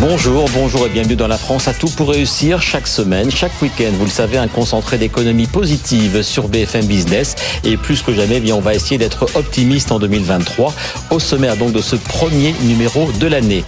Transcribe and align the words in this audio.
Bonjour, 0.00 0.48
bonjour 0.54 0.86
et 0.86 0.90
bienvenue 0.90 1.16
dans 1.16 1.26
la 1.26 1.36
France 1.36 1.66
à 1.66 1.74
tout 1.74 1.88
pour 1.88 2.10
réussir 2.10 2.62
chaque 2.62 2.86
semaine, 2.86 3.32
chaque 3.32 3.60
week-end. 3.60 3.90
Vous 3.94 4.04
le 4.04 4.10
savez, 4.10 4.38
un 4.38 4.46
concentré 4.46 4.96
d'économie 4.96 5.48
positive 5.48 6.22
sur 6.22 6.46
BFM 6.46 6.86
Business 6.86 7.34
et 7.64 7.76
plus 7.76 8.02
que 8.02 8.14
jamais, 8.14 8.36
eh 8.36 8.40
bien 8.40 8.54
on 8.54 8.60
va 8.60 8.74
essayer 8.74 8.96
d'être 8.96 9.26
optimiste 9.34 9.90
en 9.90 9.98
2023 9.98 10.72
au 11.10 11.18
sommaire 11.18 11.56
donc 11.56 11.72
de 11.72 11.80
ce 11.80 11.96
premier 11.96 12.54
numéro 12.62 13.10
de 13.10 13.26
l'année. 13.26 13.64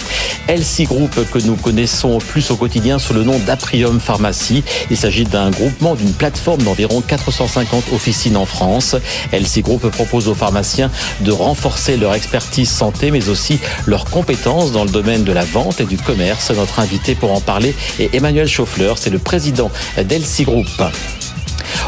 LC 0.47 0.85
Group 0.85 1.19
que 1.33 1.39
nous 1.41 1.57
connaissons 1.57 2.19
plus 2.19 2.51
au 2.53 2.57
quotidien 2.57 3.01
sous 3.01 3.12
le 3.12 3.25
nom 3.25 3.39
d'Aprium 3.41 4.01
Pharmacie. 4.01 4.62
Il 4.91 4.97
s'agit 4.97 5.25
d'un 5.25 5.51
groupement 5.51 5.97
d'une 5.97 6.12
plateforme 6.12 6.62
d'environ 6.62 7.01
450 7.01 7.93
officines 7.93 8.37
en 8.37 8.47
France. 8.47 8.95
LC 9.33 9.62
Group 9.62 9.89
propose 9.91 10.28
aux 10.28 10.34
pharmaciens 10.34 10.91
de 11.20 11.33
renforcer 11.33 11.97
leur 11.97 12.15
expertise 12.15 12.70
santé 12.70 13.11
mais 13.11 13.28
aussi 13.28 13.59
leurs 13.87 14.05
compétences 14.05 14.70
dans 14.70 14.84
le 14.84 14.91
domaine 14.91 15.25
de 15.25 15.33
la 15.33 15.45
vente 15.45 15.81
et 15.81 15.84
du 15.84 15.97
commerce 15.97 16.20
notre 16.55 16.80
invité 16.80 17.15
pour 17.15 17.33
en 17.33 17.41
parler 17.41 17.74
est 17.98 18.15
Emmanuel 18.15 18.47
Chauffleur, 18.47 18.98
c'est 18.98 19.11
le 19.11 19.19
président 19.19 19.70
d'Elsi 19.97 20.45
Group. 20.45 20.66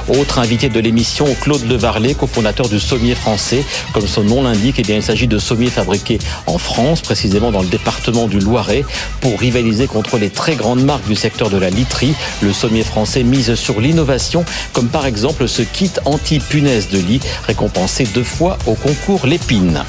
Autre 0.09 0.39
invité 0.39 0.69
de 0.69 0.81
l'émission, 0.81 1.27
Claude 1.41 1.69
Levarlet, 1.69 2.15
cofondateur 2.15 2.69
du 2.69 2.81
sommier 2.81 3.15
français. 3.15 3.65
Comme 3.93 4.07
son 4.07 4.25
nom 4.25 4.43
l'indique, 4.43 4.77
eh 4.79 4.83
bien, 4.83 4.97
il 4.97 5.03
s'agit 5.03 5.27
de 5.27 5.39
sommiers 5.39 5.71
fabriqués 5.71 6.19
en 6.47 6.59
France, 6.59 7.03
précisément 7.03 7.51
dans 7.53 7.63
le 7.63 7.69
département 7.69 8.27
du 8.27 8.39
Loiret, 8.39 8.85
pour 9.21 9.39
rivaliser 9.39 9.87
contre 9.87 10.19
les 10.19 10.31
très 10.31 10.57
grandes 10.57 10.83
marques 10.83 11.07
du 11.07 11.15
secteur 11.15 11.51
de 11.51 11.59
la 11.59 11.71
literie. 11.71 12.15
Le 12.41 12.53
sommier 12.53 12.85
français 12.85 13.23
mise 13.23 13.55
sur 13.55 13.81
l'innovation, 13.81 14.45
comme 14.73 14.89
par 14.89 15.07
exemple 15.07 15.47
ce 15.47 15.63
kit 15.63 15.93
anti-punaise 16.05 16.89
de 16.89 16.99
lit, 16.99 17.21
récompensé 17.47 18.05
deux 18.15 18.25
fois 18.25 18.59
au 18.67 18.75
concours 18.75 19.27
Lépine. 19.27 19.85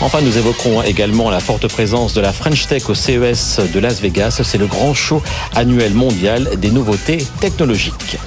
Enfin, 0.00 0.20
nous 0.20 0.36
évoquerons 0.38 0.82
également 0.82 1.30
la 1.30 1.40
forte 1.40 1.68
présence 1.68 2.14
de 2.14 2.20
la 2.20 2.32
French 2.32 2.66
Tech 2.66 2.88
au 2.88 2.94
CES 2.94 3.60
de 3.72 3.80
Las 3.80 4.00
Vegas. 4.00 4.40
C'est 4.44 4.58
le 4.58 4.66
grand 4.66 4.94
show 4.94 5.22
annuel 5.54 5.94
mondial 5.94 6.48
des 6.58 6.70
nouveautés 6.70 7.18
technologiques. 7.40 8.18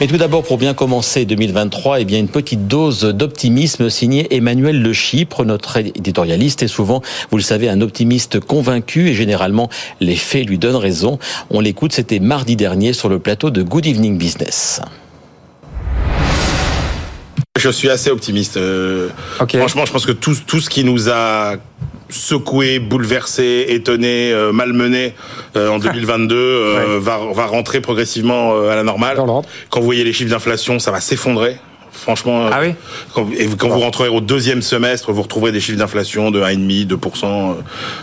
Mais 0.00 0.08
tout 0.08 0.16
d'abord, 0.16 0.42
pour 0.42 0.58
bien 0.58 0.74
commencer 0.74 1.24
2023, 1.24 2.00
eh 2.00 2.04
bien 2.04 2.18
une 2.18 2.28
petite 2.28 2.66
dose 2.66 3.04
d'optimisme 3.04 3.88
signée 3.90 4.34
Emmanuel 4.34 4.82
Le 4.82 4.92
Chypre, 4.92 5.44
notre 5.44 5.76
éditorialiste 5.76 6.64
est 6.64 6.68
souvent, 6.68 7.00
vous 7.30 7.36
le 7.36 7.42
savez, 7.42 7.68
un 7.68 7.80
optimiste 7.80 8.40
convaincu 8.40 9.08
et 9.08 9.14
généralement 9.14 9.68
les 10.00 10.16
faits 10.16 10.46
lui 10.46 10.58
donnent 10.58 10.74
raison. 10.76 11.18
On 11.50 11.60
l'écoute, 11.60 11.92
c'était 11.92 12.18
mardi 12.18 12.56
dernier 12.56 12.92
sur 12.92 13.08
le 13.08 13.20
plateau 13.20 13.50
de 13.50 13.62
Good 13.62 13.86
Evening 13.86 14.18
Business. 14.18 14.80
Je 17.56 17.70
suis 17.70 17.88
assez 17.88 18.10
optimiste. 18.10 18.56
Euh, 18.56 19.10
franchement, 19.60 19.86
je 19.86 19.92
pense 19.92 20.06
que 20.06 20.10
tout, 20.12 20.34
tout 20.44 20.58
ce 20.58 20.68
qui 20.68 20.82
nous 20.82 21.08
a 21.08 21.54
secoué, 22.10 22.80
bouleversé, 22.80 23.66
étonné, 23.68 24.32
euh, 24.32 24.50
malmené 24.50 25.14
euh, 25.54 25.68
en 25.68 25.78
2022 25.78 26.98
va, 26.98 27.20
va 27.32 27.46
rentrer 27.46 27.80
progressivement 27.80 28.60
à 28.68 28.74
la 28.74 28.82
normale. 28.82 29.16
Quand 29.70 29.78
vous 29.78 29.86
voyez 29.86 30.02
les 30.02 30.12
chiffres 30.12 30.30
d'inflation, 30.30 30.80
ça 30.80 30.90
va 30.90 31.00
s'effondrer. 31.00 31.56
Franchement, 32.04 32.50
ah 32.52 32.58
oui 32.60 32.74
quand, 33.14 33.26
et 33.32 33.48
quand 33.58 33.68
vous 33.68 33.80
rentrerez 33.80 34.10
au 34.10 34.20
deuxième 34.20 34.60
semestre, 34.60 35.10
vous 35.10 35.22
retrouverez 35.22 35.52
des 35.52 35.60
chiffres 35.60 35.78
d'inflation 35.78 36.30
de 36.30 36.42
1,5, 36.42 36.86
2%. 36.86 37.54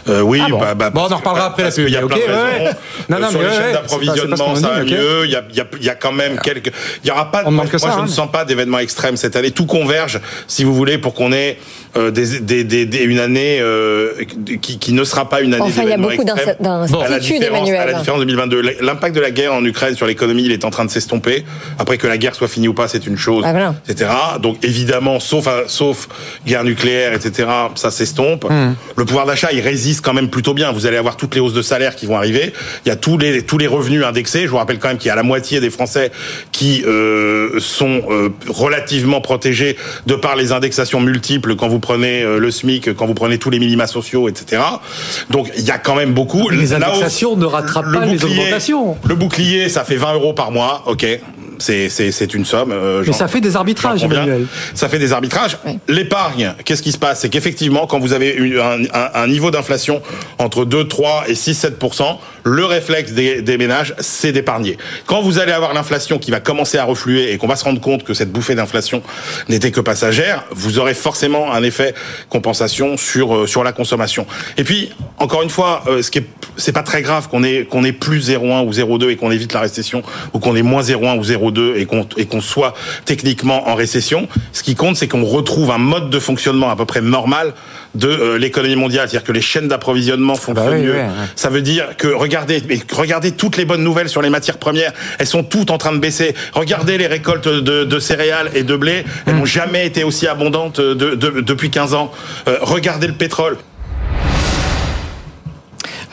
Euh, 0.10 0.22
oui, 0.22 0.42
ah 0.44 0.50
bon. 0.50 0.60
Bah, 0.60 0.74
bah, 0.74 0.90
bon, 0.90 1.02
on 1.08 1.14
en 1.14 1.18
reparlera 1.18 1.46
après 1.46 1.64
la 1.64 1.72
pub. 1.72 1.88
Il 1.88 1.94
y 1.94 1.98
a 1.98 2.02
plein 2.02 2.16
okay, 2.18 2.28
de 2.28 2.34
raisons. 2.34 2.66
Ouais. 2.66 2.72
Non, 3.10 3.20
non, 3.20 3.30
sur 3.30 3.40
mais 3.40 3.46
les 3.46 3.52
chaînes 3.54 3.64
ouais, 3.66 3.74
d'approvisionnement, 3.74 4.56
ça 4.56 4.70
va 4.70 4.84
mieux. 4.84 5.26
Il 5.26 5.32
y 5.32 5.36
a, 5.36 5.44
il 5.52 5.56
y, 5.56 5.60
a, 5.60 5.66
il 5.80 5.86
y 5.86 5.90
a 5.90 5.96
quand 5.96 6.14
même 6.14 6.40
quelques. 6.40 6.72
Il 7.04 7.08
y 7.08 7.12
aura 7.12 7.30
pas. 7.30 7.44
On 7.46 7.52
moi, 7.52 7.68
que 7.68 7.78
ça, 7.78 7.88
moi, 7.88 7.96
je 7.98 8.02
hein, 8.02 8.06
ne 8.06 8.12
sens 8.12 8.32
pas 8.32 8.44
d'événements 8.44 8.80
extrêmes 8.80 9.18
cette 9.18 9.36
année. 9.36 9.52
Tout 9.52 9.68
converge, 9.68 10.20
si 10.48 10.64
vous 10.64 10.74
voulez, 10.74 10.98
pour 10.98 11.14
qu'on 11.14 11.32
ait 11.32 11.60
euh, 11.96 12.10
des, 12.10 12.40
des, 12.40 12.64
des, 12.64 12.86
des, 12.86 13.04
une 13.04 13.20
année 13.20 13.60
euh, 13.60 14.14
qui, 14.62 14.80
qui 14.80 14.94
ne 14.94 15.04
sera 15.04 15.30
pas 15.30 15.42
une 15.42 15.54
année 15.54 15.64
enfin, 15.64 15.84
d'événements 15.84 16.10
extrêmes. 16.10 16.34
Enfin, 16.34 16.56
il 16.60 16.66
y 16.66 16.70
a 16.70 16.80
beaucoup 16.88 16.98
d'incertitudes, 16.98 17.44
Emmanuel. 17.44 17.76
À 17.76 17.86
la 17.86 17.94
différence 17.94 18.20
de 18.22 18.26
2022, 18.26 18.62
l'impact 18.82 19.16
de 19.16 19.22
la 19.22 19.32
guerre 19.32 19.54
en 19.54 19.64
Ukraine 19.64 19.96
sur 19.96 20.08
l'économie, 20.08 20.46
il 20.46 20.52
est 20.52 20.66
en 20.66 20.70
train 20.70 20.86
de 20.86 20.90
s'estomper. 20.90 21.46
Après 21.78 21.98
que 21.98 22.08
la 22.08 22.18
guerre 22.18 22.36
soit 22.36 22.48
finie 22.48 22.68
ou 22.68 22.74
pas, 22.74 22.88
c'est 22.88 23.06
une 23.06 23.18
chose, 23.18 23.44
ah, 23.46 23.52
voilà. 23.52 23.76
Etc. 23.92 24.10
Donc 24.42 24.58
évidemment, 24.64 25.20
sauf 25.20 25.48
sauf 25.68 26.08
guerre 26.46 26.64
nucléaire, 26.64 27.14
etc. 27.14 27.48
Ça 27.76 27.92
s'estompe. 27.92 28.46
Hmm. 28.50 28.74
Le 28.96 29.06
pouvoir 29.06 29.26
d'achat, 29.26 29.50
il 29.52 29.62
résiste 29.62 30.04
quand 30.04 30.14
même 30.14 30.30
plutôt 30.30 30.54
bien. 30.54 30.72
Vous 30.72 30.86
allez 30.86 30.98
avoir 30.98 31.18
toutes 31.18 31.36
les 31.36 31.42
hausses 31.42 31.54
de 31.54 31.62
salaire 31.62 31.96
qui 31.96 32.06
vont 32.06 32.18
arriver. 32.18 32.54
Il 32.86 32.90
y 32.90 32.92
a 32.92 32.96
tous 32.96 33.18
les 33.18 33.44
tous 33.44 33.58
les 33.58 33.68
revenus 33.68 34.04
indexés. 34.04 34.44
Je 34.44 34.48
vous 34.48 34.58
rappelle 34.58 34.80
quand 34.80 34.88
même 34.88 34.98
qu'il 34.98 35.10
y 35.10 35.12
a 35.12 35.16
la 35.16 35.24
moitié 35.24 35.60
des 35.60 35.70
Français 35.70 36.12
qui 36.52 36.84
euh, 36.86 37.60
sont 37.60 38.02
euh, 38.10 38.30
relativement 38.48 39.22
protégés 39.22 39.78
de 40.08 40.16
par 40.16 40.36
les 40.36 40.52
indexations 40.52 41.02
multiples 41.02 41.56
quand 41.56 41.68
vous 41.68 41.80
prenez 41.80 42.24
euh, 42.24 42.38
le 42.40 42.52
SMIC, 42.52 42.94
quand 42.96 43.06
vous 43.06 43.14
prenez 43.14 43.38
tous 43.38 43.50
les 43.50 43.60
minima 43.60 43.88
sociaux, 43.88 44.30
etc. 44.30 44.62
Donc 45.30 45.50
il 45.58 45.64
y 45.64 45.72
a 45.72 45.78
quand 45.78 45.96
même 45.96 46.14
beaucoup. 46.14 46.50
Les 46.50 46.58
La 46.58 46.64
hausse- 46.64 46.74
indexations 46.74 47.36
ne 47.36 47.46
rattrapent 47.46 47.92
pas 47.94 48.06
les 48.06 48.24
augmentations. 48.24 48.98
Le 49.06 49.16
bouclier, 49.16 49.70
ça 49.70 49.84
fait 49.84 49.96
20 49.96 50.14
euros 50.14 50.34
par 50.34 50.52
mois, 50.52 50.84
ok. 50.86 51.06
C'est 51.62 52.34
une 52.34 52.46
somme. 52.46 52.72
euh, 52.72 53.04
Mais 53.06 53.14
ça 53.14 53.28
fait 53.28 53.42
des 53.42 53.56
arbitrages. 53.56 54.04
Emmanuel. 54.04 54.46
Ça 54.74 54.90
fait 54.90 55.00
des 55.00 55.14
arbitrages. 55.14 55.58
L'épargne, 55.88 56.54
qu'est-ce 56.66 56.82
qui 56.82 56.92
se 56.92 56.98
passe? 56.98 57.22
C'est 57.22 57.30
qu'effectivement, 57.30 57.88
quand 57.88 58.00
vous 58.00 58.14
avez 58.14 58.38
un, 58.60 58.84
un- 58.94 59.10
un 59.14 59.28
niveau 59.28 59.52
d'inflation 59.52 60.02
entre 60.40 60.66
2, 60.66 60.88
3 60.88 61.26
et 61.28 61.36
6, 61.36 61.66
7% 61.80 62.18
le 62.44 62.66
réflexe 62.66 63.12
des, 63.12 63.42
des 63.44 63.58
ménages, 63.60 63.94
c'est 64.00 64.32
d'épargner. 64.32 64.78
Quand 65.06 65.22
vous 65.22 65.38
allez 65.38 65.52
avoir 65.52 65.74
l'inflation 65.76 66.18
qui 66.18 66.32
va 66.32 66.40
commencer 66.40 66.80
à 66.80 66.84
refluer 66.86 67.32
et 67.34 67.38
qu'on 67.38 67.48
va 67.48 67.56
se 67.56 67.64
rendre 67.64 67.80
compte 67.80 68.04
que 68.04 68.16
cette 68.16 68.32
bouffée 68.32 68.56
d'inflation 68.56 69.04
n'était 69.48 69.70
que 69.70 69.80
passagère, 69.80 70.44
vous 70.52 70.80
aurez 70.80 70.96
forcément 70.96 71.54
un 71.54 71.62
effet 71.62 71.94
compensation 72.30 72.98
sur 72.98 73.36
euh, 73.36 73.48
sur 73.48 73.64
la 73.64 73.72
consommation. 73.74 74.26
Et 74.58 74.64
puis, 74.64 74.92
encore 75.20 75.44
une 75.44 75.50
fois, 75.52 75.84
euh, 75.88 76.02
ce 76.02 76.10
qui 76.10 76.20
est 76.20 76.26
c'est 76.58 76.72
pas 76.74 76.84
très 76.84 77.02
grave 77.02 77.28
qu'on 77.30 77.44
ait 77.44 77.66
qu'on 77.70 77.84
ait 77.84 77.92
plus 77.92 78.30
0,1 78.30 78.66
ou 78.66 78.72
0,2 78.72 79.10
et 79.12 79.16
qu'on 79.18 79.32
évite 79.32 79.54
la 79.54 79.62
récession 79.62 80.02
ou 80.34 80.40
qu'on 80.40 80.56
ait 80.56 80.62
moins 80.64 80.82
0,1 80.82 81.18
ou 81.18 81.24
0,2 81.24 81.51
et 81.76 81.86
qu'on 81.86 82.08
et 82.18 82.26
qu'on 82.26 82.42
soit 82.42 82.74
techniquement 83.06 83.70
en 83.70 83.76
récession. 83.76 84.28
Ce 84.54 84.64
qui 84.64 84.76
compte, 84.76 84.96
c'est 84.96 85.08
qu'on 85.08 85.24
retrouve 85.26 85.72
un 85.72 85.78
mode 85.78 86.10
de 86.10 86.20
fonctionnement 86.20 86.70
à 86.70 86.76
peu 86.76 86.86
près 86.86 87.02
normal 87.02 87.54
de 87.94 88.08
euh, 88.08 88.38
l'économie 88.38 88.76
mondiale, 88.78 89.10
c'est-à-dire 89.10 89.26
que 89.28 89.34
les 89.34 89.42
chaînes 89.42 89.68
d'approvisionnement 89.68 90.36
fonctionnent 90.36 90.70
Bah 90.70 90.76
oui, 90.78 90.84
mieux. 90.86 90.94
ouais, 90.94 91.00
ouais. 91.00 91.28
Ça 91.36 91.50
veut 91.50 91.62
dire 91.62 91.98
que 91.98 92.08
regardez, 92.08 93.32
toutes 93.34 93.58
les 93.58 93.66
bonnes 93.66 93.84
nouvelles 93.84 94.08
sur 94.10 94.22
les 94.22 94.30
matières 94.30 94.58
premières, 94.58 94.94
elles 95.20 95.28
sont 95.28 95.44
toutes 95.44 95.72
en 95.72 95.78
train 95.78 95.92
de 95.92 95.98
baisser. 95.98 96.34
Regardez 96.54 96.98
les 96.98 97.08
récoltes 97.08 97.48
de, 97.50 97.84
de 97.84 98.00
céréales 98.00 98.50
et 98.56 98.64
de 98.64 98.76
blé, 98.76 99.04
elles 99.26 99.36
n'ont 99.36 99.46
jamais 99.46 99.86
été 99.86 100.04
aussi 100.06 100.28
abondantes 100.28 100.80
de, 100.80 100.94
de- 101.16 101.42
depuis 101.42 101.70
15 101.70 101.94
ans. 101.94 102.12
Euh, 102.48 102.58
regardez 102.62 103.08
le 103.08 103.14
pétrole. 103.14 103.58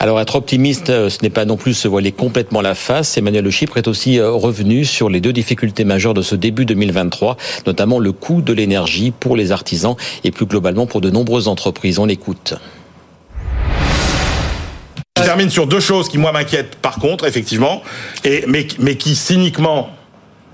Alors 0.01 0.21
être 0.21 0.35
optimiste, 0.35 0.89
euh, 0.89 1.09
ce 1.09 1.17
n'est 1.23 1.29
pas 1.29 1.43
non 1.43 1.57
plus 1.57 1.73
se 1.73 1.89
voiler 1.89 2.13
complètement 2.13 2.61
la 2.61 2.73
face. 2.73 3.17
Emmanuel 3.17 3.43
Le 3.43 3.51
Chypre 3.51 3.75
est 3.75 3.89
aussi 3.89 4.17
euh, 4.17 4.31
revenu 4.31 4.85
sur 4.85 5.09
les 5.09 5.19
deux 5.19 5.33
difficultés 5.33 5.83
majeures 5.83 6.13
de 6.13 6.21
ce 6.21 6.35
début 6.35 6.65
2023, 6.65 7.35
notamment 7.67 7.99
le 7.99 8.13
coût 8.13 8.41
de 8.41 8.53
l'énergie 8.53 9.11
pour 9.11 9.35
les 9.35 9.51
artisans 9.51 9.95
et 10.23 10.31
plus 10.31 10.45
globalement 10.45 10.87
pour 10.87 11.01
de 11.01 11.09
nombreuses 11.09 11.49
entreprises. 11.49 11.99
On 11.99 12.05
l'écoute. 12.05 12.53
Je 15.17 15.23
termine 15.25 15.49
sur 15.49 15.67
deux 15.67 15.81
choses 15.81 16.07
qui 16.07 16.17
moi 16.17 16.31
m'inquiètent 16.31 16.77
par 16.77 16.95
contre, 16.95 17.25
effectivement, 17.27 17.81
mais 18.23 18.95
qui 18.95 19.15
cyniquement 19.15 19.89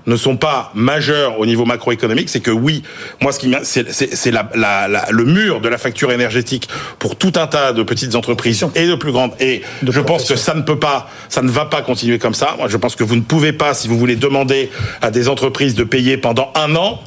ne 0.06 0.16
sont 0.16 0.36
pas 0.36 0.70
majeures 0.74 1.38
au 1.40 1.46
niveau 1.46 1.64
macroéconomique, 1.64 2.28
c'est 2.28 2.40
que 2.40 2.50
oui, 2.50 2.82
moi 3.20 3.32
ce 3.32 3.38
qui 3.40 3.52
c'est 3.62 4.30
la, 4.30 4.48
la, 4.54 4.88
la- 4.88 5.06
le 5.10 5.24
mur 5.24 5.60
de 5.60 5.68
la 5.68 5.78
facture 5.78 6.12
énergétique 6.12 6.68
pour 6.98 7.16
tout 7.16 7.32
un 7.36 7.46
tas 7.46 7.72
de 7.72 7.82
petites 7.82 8.14
entreprises 8.14 8.64
et 8.74 8.86
de 8.86 8.94
plus 8.94 9.12
grandes. 9.12 9.32
Et 9.40 9.62
je 9.86 10.00
pense 10.00 10.28
que 10.28 10.36
ça 10.36 10.54
ne 10.54 10.62
peut 10.62 10.78
pas 10.78 11.08
ça 11.28 11.42
ne 11.42 11.50
va 11.50 11.64
pas 11.66 11.82
continuer 11.82 12.18
comme 12.18 12.34
ça. 12.34 12.54
Moi 12.58 12.68
je 12.68 12.76
pense 12.76 12.96
que 12.96 13.04
vous 13.04 13.16
ne 13.16 13.22
pouvez 13.22 13.52
pas 13.52 13.74
si 13.74 13.88
vous 13.88 13.98
voulez 13.98 14.16
demander 14.16 14.70
à 15.02 15.10
des 15.10 15.28
entreprises 15.28 15.74
de 15.74 15.84
payer 15.84 16.16
pendant 16.16 16.52
un 16.54 16.76
an 16.76 17.00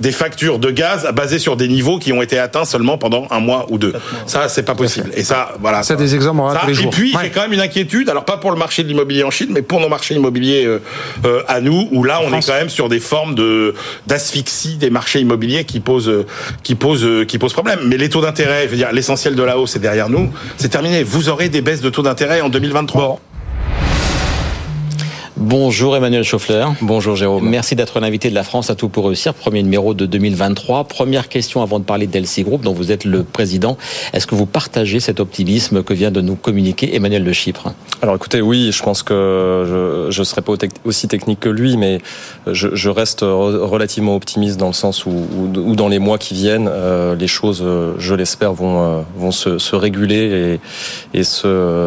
des 0.00 0.12
factures 0.12 0.58
de 0.58 0.70
gaz 0.70 1.08
basées 1.14 1.38
sur 1.38 1.56
des 1.56 1.68
niveaux 1.68 1.98
qui 1.98 2.12
ont 2.12 2.20
été 2.22 2.38
atteints 2.38 2.64
seulement 2.64 2.98
pendant 2.98 3.26
un 3.30 3.40
mois 3.40 3.66
ou 3.70 3.78
deux. 3.78 3.94
Ça, 4.26 4.48
c'est 4.48 4.62
pas 4.62 4.74
possible. 4.74 5.10
Et 5.16 5.24
ça, 5.24 5.54
voilà. 5.60 5.82
Ça, 5.82 5.96
des 5.96 6.14
exemples, 6.14 6.40
on 6.42 6.52
Ça, 6.52 6.60
tous 6.60 6.66
les 6.66 6.72
Et 6.72 6.82
jours. 6.82 6.90
puis, 6.90 7.14
Ouais. 7.16 7.22
j'ai 7.24 7.30
quand 7.30 7.42
même 7.42 7.52
une 7.52 7.60
inquiétude, 7.60 8.08
alors 8.10 8.24
pas 8.24 8.36
pour 8.36 8.50
le 8.50 8.58
marché 8.58 8.82
de 8.82 8.88
l'immobilier 8.88 9.24
en 9.24 9.30
Chine, 9.30 9.48
mais 9.50 9.62
pour 9.62 9.80
nos 9.80 9.88
marchés 9.88 10.14
immobiliers 10.14 10.64
euh, 10.66 10.80
euh, 11.24 11.42
à 11.48 11.60
nous, 11.60 11.88
où 11.92 12.04
là, 12.04 12.20
on 12.22 12.28
France. 12.28 12.48
est 12.48 12.52
quand 12.52 12.58
même 12.58 12.68
sur 12.68 12.88
des 12.88 13.00
formes 13.00 13.34
de 13.34 13.74
d'asphyxie 14.06 14.76
des 14.76 14.90
marchés 14.90 15.20
immobiliers 15.20 15.64
qui 15.64 15.80
posent 15.80 16.12
qui 16.62 16.74
posent 16.74 17.04
euh, 17.04 17.24
qui 17.24 17.38
posent 17.38 17.52
problème. 17.52 17.80
Mais 17.84 17.96
les 17.96 18.08
taux 18.08 18.20
d'intérêt, 18.20 18.64
je 18.64 18.70
veux 18.70 18.76
dire, 18.76 18.92
l'essentiel 18.92 19.34
de 19.34 19.42
la 19.42 19.58
hausse 19.58 19.76
est 19.76 19.80
derrière 19.80 20.08
nous. 20.08 20.30
C'est 20.58 20.68
terminé. 20.68 21.02
Vous 21.02 21.28
aurez 21.28 21.48
des 21.48 21.60
baisses 21.62 21.80
de 21.80 21.90
taux 21.90 22.02
d'intérêt 22.02 22.40
en 22.40 22.48
2023. 22.48 23.02
Bon. 23.02 23.18
Bonjour 25.38 25.94
Emmanuel 25.94 26.24
Chauffler. 26.24 26.64
Bonjour 26.80 27.14
Jérôme. 27.14 27.46
Merci 27.46 27.76
d'être 27.76 28.00
l'invité 28.00 28.30
de 28.30 28.34
la 28.34 28.42
France 28.42 28.70
à 28.70 28.74
tout 28.74 28.88
pour 28.88 29.04
réussir. 29.04 29.34
Premier 29.34 29.62
numéro 29.62 29.92
de 29.92 30.06
2023. 30.06 30.84
Première 30.84 31.28
question 31.28 31.60
avant 31.60 31.78
de 31.78 31.84
parler 31.84 32.06
d'Elsie 32.06 32.42
Group, 32.42 32.62
dont 32.62 32.72
vous 32.72 32.90
êtes 32.90 33.04
le 33.04 33.22
président. 33.22 33.76
Est-ce 34.14 34.26
que 34.26 34.34
vous 34.34 34.46
partagez 34.46 34.98
cet 34.98 35.20
optimisme 35.20 35.82
que 35.82 35.92
vient 35.92 36.10
de 36.10 36.22
nous 36.22 36.36
communiquer 36.36 36.96
Emmanuel 36.96 37.22
de 37.22 37.32
Chypre? 37.32 37.74
Alors 38.00 38.14
écoutez, 38.14 38.40
oui, 38.40 38.72
je 38.72 38.82
pense 38.82 39.02
que 39.02 40.06
je 40.08 40.18
ne 40.18 40.24
serai 40.24 40.40
pas 40.40 40.54
aussi 40.86 41.06
technique 41.06 41.40
que 41.40 41.50
lui, 41.50 41.76
mais 41.76 42.00
je, 42.46 42.74
je, 42.74 42.88
reste 42.88 43.20
relativement 43.20 44.16
optimiste 44.16 44.56
dans 44.56 44.68
le 44.68 44.72
sens 44.72 45.04
où, 45.04 45.10
où, 45.10 45.76
dans 45.76 45.88
les 45.88 45.98
mois 45.98 46.16
qui 46.16 46.32
viennent, 46.32 46.70
euh, 46.72 47.14
les 47.14 47.28
choses, 47.28 47.62
je 47.98 48.14
l'espère, 48.14 48.54
vont, 48.54 48.80
euh, 48.80 49.00
vont 49.18 49.32
se, 49.32 49.58
se 49.58 49.76
réguler 49.76 50.58
et, 51.12 51.20
et 51.20 51.24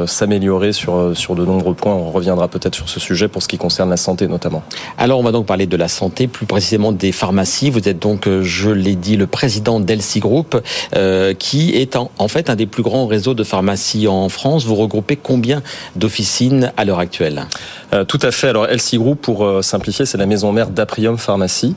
s'améliorer 0.06 0.72
sur, 0.72 1.18
sur 1.18 1.34
de 1.34 1.44
nombreux 1.44 1.74
points. 1.74 1.96
On 1.96 2.12
reviendra 2.12 2.48
peut-être 2.48 2.76
sur 2.76 2.90
ce 2.90 3.00
sujet 3.00 3.28
pour 3.28 3.39
ce 3.40 3.48
qui 3.48 3.58
concerne 3.58 3.90
la 3.90 3.98
santé 3.98 4.28
notamment. 4.28 4.64
Alors 4.98 5.20
on 5.20 5.24
va 5.24 5.32
donc 5.32 5.46
parler 5.46 5.68
de 5.68 5.78
la 5.78 5.88
santé, 5.88 6.28
plus 6.28 6.46
précisément 6.46 6.92
des 6.92 7.12
pharmacies. 7.12 7.70
Vous 7.70 7.88
êtes 7.88 8.00
donc, 8.00 8.28
euh, 8.28 8.42
je 8.44 8.70
l'ai 8.70 8.96
dit, 8.96 9.18
le 9.18 9.28
président 9.28 9.80
d'Elsi 9.80 10.20
Group, 10.20 10.62
euh, 10.96 11.34
qui 11.34 11.76
est 11.76 11.96
en, 11.96 12.12
en, 12.18 12.28
fait 12.28 12.50
un 12.50 12.56
des 12.56 12.66
plus 12.66 12.84
grands 12.84 13.08
réseaux 13.08 13.34
de 13.34 13.44
pharmacies 13.44 14.08
en 14.08 14.30
France. 14.30 14.66
Vous 14.66 14.76
regroupez 14.76 15.16
combien 15.16 15.62
d'officines 15.96 16.72
à 16.78 16.86
l'heure 16.86 17.00
actuelle? 17.00 17.46
Euh, 17.94 18.04
Tout 18.04 18.20
à 18.22 18.32
fait. 18.32 18.50
Alors 18.50 18.68
Elsi 18.68 18.98
Group, 18.98 19.22
pour 19.22 19.46
euh, 19.46 19.62
simplifier, 19.62 20.06
c'est 20.06 20.18
la 20.18 20.26
maison 20.26 20.52
mère 20.52 20.70
d'Aprium 20.70 21.18
Pharmacie. 21.18 21.76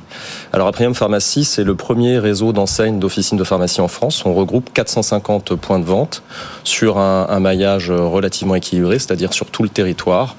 Alors 0.53 0.69
Aprium 0.69 0.95
Pharmacie, 0.95 1.45
c'est 1.45 1.65
le 1.65 1.75
premier 1.75 2.19
réseau 2.19 2.53
d'enseignes 2.53 2.99
d'officines 2.99 3.39
de 3.39 3.45
pharmacie 3.45 3.81
en 3.81 3.89
France. 3.89 4.23
On 4.25 4.35
regroupe 4.35 4.73
450 4.73 5.55
points 5.57 5.79
de 5.79 5.85
vente 5.85 6.23
sur 6.65 6.99
un, 6.99 7.27
un 7.29 7.41
maillage 7.41 7.91
relativement 7.91 8.55
équilibré, 8.55 8.99
c'est-à-dire 8.99 9.33
sur 9.33 9.47
tout 9.47 9.63
le 9.63 9.69
territoire. 9.69 10.37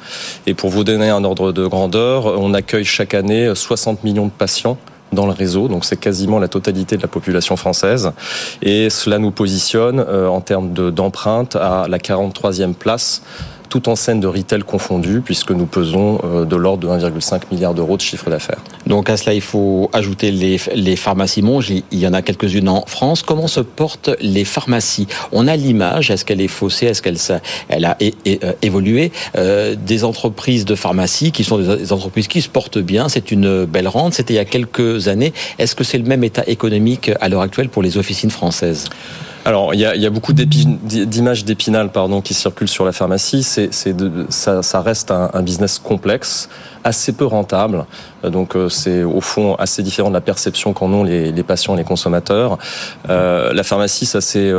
Et 0.47 0.53
pour 0.53 0.69
vous 0.69 0.83
donner 0.83 1.09
un 1.13 1.23
ordre 1.23 1.51
de 1.51 1.65
grandeur, 1.65 2.25
on 2.25 2.53
accueille 2.53 2.85
chaque 2.85 3.13
année 3.13 3.53
60 3.53 4.03
millions 4.03 4.25
de 4.25 4.31
patients 4.31 4.77
dans 5.13 5.25
le 5.25 5.31
réseau, 5.31 5.67
donc 5.67 5.85
c'est 5.85 5.99
quasiment 5.99 6.39
la 6.39 6.47
totalité 6.47 6.97
de 6.97 7.01
la 7.01 7.07
population 7.07 7.55
française. 7.55 8.11
Et 8.61 8.89
cela 8.89 9.19
nous 9.19 9.31
positionne 9.31 9.99
euh, 9.99 10.27
en 10.27 10.41
termes 10.41 10.73
d'empreinte 10.73 11.55
à 11.55 11.85
la 11.87 11.97
43e 11.97 12.73
place 12.73 13.21
tout 13.73 13.89
en 13.89 13.95
scène 13.95 14.19
de 14.19 14.27
retail 14.27 14.61
confondu, 14.61 15.21
puisque 15.25 15.49
nous 15.49 15.65
pesons 15.65 16.19
euh, 16.23 16.45
de 16.45 16.55
l'ordre 16.55 16.87
de 16.87 17.07
1,5 17.07 17.41
milliard 17.51 17.73
d'euros 17.73 17.97
de 17.97 18.03
chiffre 18.03 18.29
d'affaires. 18.29 18.59
Donc 18.85 19.09
à 19.09 19.17
cela, 19.17 19.33
il 19.33 19.41
faut 19.41 19.89
ajouter 19.93 20.29
les, 20.29 20.59
les 20.75 20.95
pharmacies 20.95 21.41
Monge. 21.41 21.71
Il 21.71 21.97
y 21.97 22.05
en 22.05 22.13
a 22.13 22.21
quelques-unes 22.21 22.69
en 22.69 22.85
France. 22.85 23.23
Comment 23.23 23.47
se 23.47 23.61
portent 23.61 24.11
les 24.21 24.45
pharmacies? 24.45 25.07
On 25.31 25.47
a 25.47 25.55
l'image. 25.55 26.11
Est-ce 26.11 26.23
qu'elle 26.23 26.41
est 26.41 26.47
faussée? 26.47 26.85
Est-ce 26.85 27.01
qu'elle 27.01 27.17
elle 27.67 27.85
a 27.85 27.97
euh, 28.27 28.53
évolué? 28.61 29.11
Euh, 29.35 29.73
Des 29.75 30.03
entreprises 30.03 30.65
de 30.65 30.75
pharmacie 30.75 31.31
qui 31.31 31.43
sont 31.43 31.57
des 31.57 31.91
entreprises 31.91 32.27
qui 32.27 32.43
se 32.43 32.49
portent 32.49 32.77
bien. 32.77 33.09
C'est 33.09 33.31
une 33.31 33.65
belle 33.65 33.87
rente. 33.87 34.13
C'était 34.13 34.35
il 34.35 34.37
y 34.37 34.39
a 34.39 34.45
quelques 34.45 35.07
années. 35.07 35.33
Est-ce 35.57 35.73
que 35.73 35.83
c'est 35.83 35.97
le 35.97 36.03
même 36.03 36.23
état 36.23 36.43
économique 36.45 37.09
à 37.19 37.27
l'heure 37.27 37.41
actuelle 37.41 37.69
pour 37.69 37.81
les 37.81 37.97
officines 37.97 38.29
françaises? 38.29 38.87
Alors, 39.45 39.73
il 39.73 39.79
y 39.81 39.85
a, 39.85 39.93
y 39.95 40.05
a 40.05 40.09
beaucoup 40.09 40.31
d'images 40.31 41.43
d'épinal 41.43 41.91
pardon, 41.91 42.21
qui 42.21 42.33
circulent 42.33 42.69
sur 42.69 42.85
la 42.85 42.93
pharmacie. 42.93 43.43
C'est, 43.43 43.71
ça, 44.29 44.63
ça 44.63 44.81
reste 44.81 45.11
un 45.11 45.41
business 45.41 45.79
complexe 45.79 46.47
assez 46.83 47.13
peu 47.13 47.25
rentable. 47.25 47.85
Euh, 48.23 48.29
donc 48.29 48.55
euh, 48.55 48.69
c'est 48.69 49.03
au 49.03 49.21
fond 49.21 49.55
assez 49.55 49.83
différent 49.83 50.09
de 50.09 50.13
la 50.13 50.21
perception 50.21 50.73
qu'en 50.73 50.91
ont 50.91 51.03
les, 51.03 51.31
les, 51.31 51.43
patients 51.43 51.75
et 51.75 51.77
les 51.77 51.83
consommateurs. 51.83 52.57
Euh, 53.09 53.53
la 53.53 53.63
pharmacie, 53.63 54.05
ça 54.05 54.21
c'est 54.21 54.51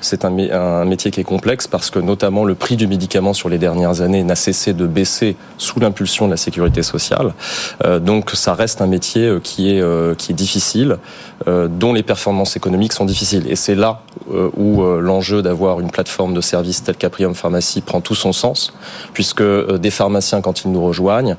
c'est 0.00 0.24
un, 0.24 0.36
un, 0.38 0.84
métier 0.84 1.10
qui 1.10 1.20
est 1.20 1.24
complexe 1.24 1.66
parce 1.66 1.90
que 1.90 1.98
notamment 1.98 2.44
le 2.44 2.54
prix 2.54 2.76
du 2.76 2.86
médicament 2.86 3.32
sur 3.32 3.48
les 3.48 3.58
dernières 3.58 4.00
années 4.00 4.22
n'a 4.22 4.36
cessé 4.36 4.72
de 4.72 4.86
baisser 4.86 5.36
sous 5.58 5.80
l'impulsion 5.80 6.26
de 6.26 6.32
la 6.32 6.36
sécurité 6.36 6.82
sociale. 6.82 7.34
Euh, 7.84 7.98
donc 7.98 8.30
ça 8.32 8.54
reste 8.54 8.80
un 8.82 8.86
métier 8.86 9.38
qui 9.42 9.70
est 9.70 10.16
qui 10.16 10.32
est 10.32 10.34
difficile, 10.34 10.98
dont 11.46 11.92
les 11.92 12.02
performances 12.02 12.56
économiques 12.56 12.92
sont 12.92 13.04
difficiles. 13.04 13.44
Et 13.48 13.56
c'est 13.56 13.74
là 13.74 14.00
où 14.28 14.82
l'enjeu 14.82 15.42
d'avoir 15.42 15.80
une 15.80 15.90
plateforme 15.90 16.34
de 16.34 16.40
services 16.40 16.82
telle 16.82 16.96
qu'Aprium 16.96 17.34
Pharmacie 17.34 17.80
prend 17.80 18.00
tout 18.00 18.14
son 18.14 18.32
sens, 18.32 18.72
puisque 19.12 19.42
des 19.42 19.90
pharmaciens 19.90 20.40
quand 20.40 20.64
ils 20.64 20.72
nous 20.72 20.84
rejoignent 20.84 21.36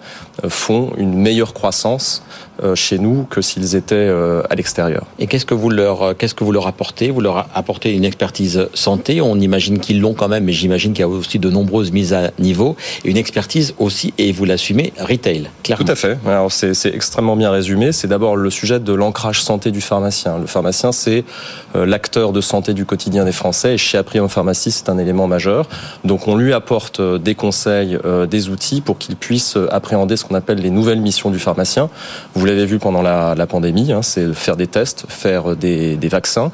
font 0.48 0.92
une 0.98 1.14
meilleure 1.14 1.54
croissance 1.54 2.24
euh, 2.64 2.74
chez 2.74 2.98
nous 2.98 3.28
que 3.30 3.40
s'ils 3.40 3.76
étaient 3.76 3.94
euh, 3.94 4.42
à 4.50 4.56
l'extérieur. 4.56 5.06
Et 5.20 5.28
qu'est-ce 5.28 5.46
que 5.46 5.54
vous 5.54 5.70
leur 5.70 6.02
euh, 6.02 6.14
qu'est-ce 6.18 6.34
que 6.34 6.44
vous 6.44 6.52
leur 6.52 6.66
apportez? 6.66 7.12
Vous 7.12 7.22
leur 7.22 7.48
apportez 7.54 7.94
une 7.94 8.04
expertise 8.04 8.68
santé. 8.74 9.22
On 9.22 9.36
imagine 9.36 9.78
qu'ils 9.78 10.02
l'ont 10.02 10.16
quand 10.16 10.28
même, 10.28 10.46
mais 10.46 10.54
j'imagine 10.54 10.94
qu'il 10.94 11.02
y 11.02 11.04
a 11.04 11.08
aussi 11.08 11.38
de 11.38 11.52
nombreuses 11.52 11.92
mises 11.92 12.14
à 12.14 12.32
niveau. 12.40 12.76
Et 13.06 13.12
une 13.12 13.18
expertise 13.18 13.76
aussi, 13.78 14.12
et 14.18 14.32
vous 14.32 14.46
l'assumez, 14.46 14.92
retail. 15.00 15.52
Clairement. 15.62 15.86
Tout 15.86 15.92
à 15.92 15.96
fait. 15.96 16.18
Alors 16.26 16.52
c'est, 16.52 16.74
c'est 16.74 16.94
extrêmement 16.96 17.36
bien 17.36 17.52
résumé. 17.52 17.92
C'est 17.92 18.08
d'abord 18.08 18.36
le 18.36 18.50
sujet 18.50 18.80
de 18.80 18.94
l'ancrage 18.94 19.44
santé 19.44 19.70
du 19.70 19.82
pharmacien. 19.82 20.40
Le 20.40 20.48
pharmacien, 20.48 20.92
c'est 20.92 21.26
l'acteur 21.76 22.32
de 22.32 22.42
santé 22.42 22.74
du 22.74 22.86
quotidien 22.86 23.24
des 23.24 23.32
Français. 23.32 23.76
Et 23.76 23.78
chez 23.78 24.00
Aprium 24.00 24.30
Pharmacie, 24.30 24.72
c'est 24.72 24.90
un 24.90 24.98
élément 24.98 25.28
majeur. 25.28 25.70
Donc 26.06 26.28
on 26.28 26.36
lui 26.36 26.54
apporte 26.54 27.00
des 27.02 27.36
conseils, 27.36 28.00
des 28.28 28.50
outils 28.50 28.82
pour 28.82 28.98
qu'il 28.98 29.16
puisse 29.16 29.58
appréhender 29.70 30.18
ce 30.18 30.26
qu'on 30.28 30.36
appelle 30.36 30.60
les 30.60 30.70
nouvelles 30.70 31.02
missions 31.02 31.30
du 31.30 31.40
pharmacien. 31.40 31.90
Vous 32.36 32.46
l'avez 32.46 32.66
vu 32.66 32.80
pendant 32.80 33.02
la, 33.02 33.48
pandémie, 33.48 33.92
hein, 33.92 34.02
c'est 34.02 34.34
faire 34.34 34.58
des 34.58 34.68
tests, 34.68 35.06
faire 35.08 35.56
des, 35.56 35.96
des 35.96 36.08
vaccins. 36.10 36.52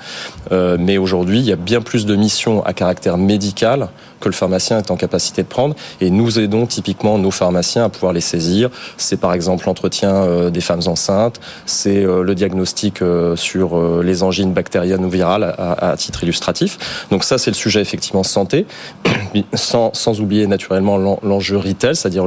Euh, 0.52 0.78
mais 0.80 0.98
aujourd'hui, 0.98 1.40
il 1.40 1.46
y 1.46 1.52
a 1.52 1.56
bien 1.56 1.82
plus 1.82 2.06
de 2.06 2.16
missions 2.16 2.64
à 2.66 2.74
caractère 2.74 3.18
médical 3.18 3.90
que 4.24 4.30
le 4.30 4.34
pharmacien 4.34 4.78
est 4.80 4.90
en 4.90 4.96
capacité 4.96 5.44
de 5.44 5.48
prendre. 5.48 5.76
Et 6.00 6.10
nous 6.10 6.40
aidons 6.40 6.66
typiquement 6.66 7.18
nos 7.20 7.32
pharmaciens 7.32 7.86
à 7.86 7.90
pouvoir 7.90 8.14
les 8.14 8.22
saisir. 8.22 8.70
C'est 8.98 9.20
par 9.20 9.34
exemple 9.34 9.66
l'entretien 9.66 10.16
euh, 10.16 10.50
des 10.50 10.62
femmes 10.62 10.82
enceintes, 10.86 11.42
c'est 11.66 12.04
euh, 12.04 12.24
le 12.24 12.34
diagnostic 12.34 13.02
euh, 13.02 13.36
sur 13.36 14.02
les 14.02 14.24
angines 14.24 14.54
bactériennes 14.54 15.04
ou 15.04 15.10
virales 15.10 15.44
à, 15.44 15.96
titre 15.98 16.24
illustratif. 16.24 17.06
Donc 17.12 17.24
ça, 17.24 17.38
c'est 17.38 17.52
le 17.52 17.56
sujet 17.56 17.82
effectivement 17.82 18.24
santé, 18.24 18.66
sans, 19.54 19.94
sans 19.94 20.22
oublier 20.22 20.48
naturellement 20.48 20.98
l'enjeu 21.22 21.58
retail, 21.58 21.96
c'est-à-dire 21.96 22.26